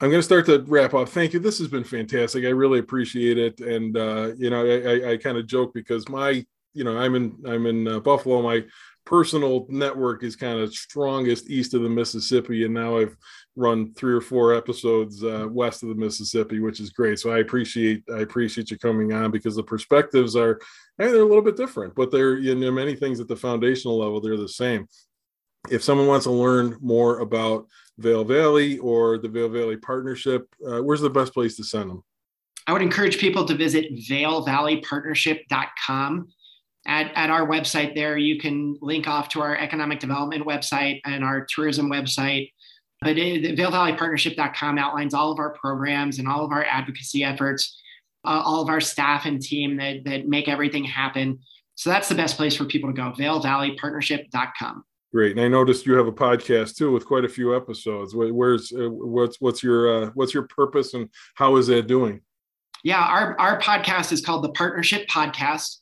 I'm 0.00 0.08
going 0.08 0.20
to 0.20 0.22
start 0.22 0.46
to 0.46 0.64
wrap 0.66 0.94
up. 0.94 1.10
Thank 1.10 1.34
you. 1.34 1.40
This 1.40 1.58
has 1.58 1.68
been 1.68 1.84
fantastic. 1.84 2.44
I 2.44 2.48
really 2.48 2.78
appreciate 2.78 3.36
it. 3.36 3.60
And 3.60 3.96
uh, 3.96 4.32
you 4.36 4.48
know, 4.48 4.64
I, 4.64 5.08
I, 5.08 5.12
I 5.12 5.16
kind 5.18 5.36
of 5.36 5.46
joke 5.46 5.74
because 5.74 6.08
my, 6.08 6.44
you 6.72 6.84
know, 6.84 6.96
I'm 6.96 7.14
in 7.14 7.36
I'm 7.46 7.66
in 7.66 7.86
uh, 7.86 8.00
Buffalo. 8.00 8.40
My 8.40 8.64
personal 9.04 9.66
network 9.68 10.22
is 10.22 10.36
kind 10.36 10.58
of 10.58 10.74
strongest 10.74 11.50
east 11.50 11.74
of 11.74 11.82
the 11.82 11.88
Mississippi, 11.88 12.64
and 12.64 12.74
now 12.74 12.98
I've 12.98 13.16
run 13.56 13.92
three 13.94 14.14
or 14.14 14.20
four 14.20 14.54
episodes 14.54 15.24
uh, 15.24 15.46
west 15.50 15.82
of 15.82 15.88
the 15.88 15.94
Mississippi, 15.94 16.60
which 16.60 16.80
is 16.80 16.90
great. 16.90 17.18
So 17.18 17.30
I 17.30 17.38
appreciate 17.38 18.02
I 18.14 18.20
appreciate 18.20 18.70
you 18.70 18.78
coming 18.78 19.12
on 19.12 19.30
because 19.30 19.56
the 19.56 19.62
perspectives 19.62 20.36
are, 20.36 20.60
mean, 20.98 21.12
they're 21.12 21.22
a 21.22 21.24
little 21.24 21.42
bit 21.42 21.56
different, 21.56 21.94
but 21.94 22.10
they're 22.10 22.38
you 22.38 22.54
know 22.54 22.70
many 22.70 22.94
things 22.94 23.20
at 23.20 23.28
the 23.28 23.36
foundational 23.36 23.98
level 23.98 24.20
they're 24.20 24.36
the 24.36 24.48
same 24.48 24.86
if 25.68 25.82
someone 25.82 26.06
wants 26.06 26.24
to 26.24 26.30
learn 26.30 26.78
more 26.80 27.18
about 27.18 27.66
Vail 27.98 28.24
Valley 28.24 28.78
or 28.78 29.18
the 29.18 29.28
Vail 29.28 29.50
Valley 29.50 29.76
Partnership, 29.76 30.48
uh, 30.66 30.82
where's 30.82 31.02
the 31.02 31.10
best 31.10 31.34
place 31.34 31.56
to 31.56 31.64
send 31.64 31.90
them? 31.90 32.02
I 32.66 32.72
would 32.72 32.80
encourage 32.82 33.18
people 33.18 33.44
to 33.44 33.54
visit 33.54 33.94
vailvalleypartnership.com. 33.96 36.28
At, 36.86 37.12
at 37.14 37.30
our 37.30 37.46
website 37.46 37.94
there, 37.94 38.16
you 38.16 38.38
can 38.40 38.76
link 38.80 39.06
off 39.06 39.28
to 39.30 39.40
our 39.42 39.56
economic 39.56 40.00
development 40.00 40.46
website 40.46 41.00
and 41.04 41.22
our 41.22 41.46
tourism 41.48 41.90
website. 41.90 42.52
But 43.02 43.18
it, 43.18 43.58
vailvalleypartnership.com 43.58 44.78
outlines 44.78 45.14
all 45.14 45.30
of 45.30 45.38
our 45.38 45.54
programs 45.54 46.18
and 46.18 46.26
all 46.26 46.44
of 46.44 46.52
our 46.52 46.64
advocacy 46.64 47.22
efforts, 47.24 47.80
uh, 48.24 48.42
all 48.44 48.62
of 48.62 48.68
our 48.68 48.80
staff 48.80 49.26
and 49.26 49.40
team 49.40 49.76
that, 49.76 50.04
that 50.04 50.26
make 50.26 50.48
everything 50.48 50.84
happen. 50.84 51.38
So 51.74 51.90
that's 51.90 52.08
the 52.08 52.14
best 52.14 52.36
place 52.36 52.54
for 52.56 52.64
people 52.64 52.90
to 52.90 52.94
go, 52.94 53.12
vailvalleypartnership.com. 53.12 54.84
Great, 55.12 55.32
and 55.32 55.40
I 55.40 55.48
noticed 55.48 55.86
you 55.86 55.94
have 55.94 56.06
a 56.06 56.12
podcast 56.12 56.76
too 56.76 56.92
with 56.92 57.04
quite 57.04 57.24
a 57.24 57.28
few 57.28 57.56
episodes. 57.56 58.14
Where's 58.14 58.72
uh, 58.72 58.88
what's 58.88 59.40
what's 59.40 59.60
your 59.60 60.04
uh, 60.04 60.10
what's 60.14 60.32
your 60.32 60.44
purpose 60.44 60.94
and 60.94 61.08
how 61.34 61.56
is 61.56 61.66
that 61.66 61.88
doing? 61.88 62.20
Yeah, 62.84 63.00
our 63.00 63.38
our 63.40 63.60
podcast 63.60 64.12
is 64.12 64.24
called 64.24 64.44
the 64.44 64.52
Partnership 64.52 65.08
Podcast. 65.08 65.78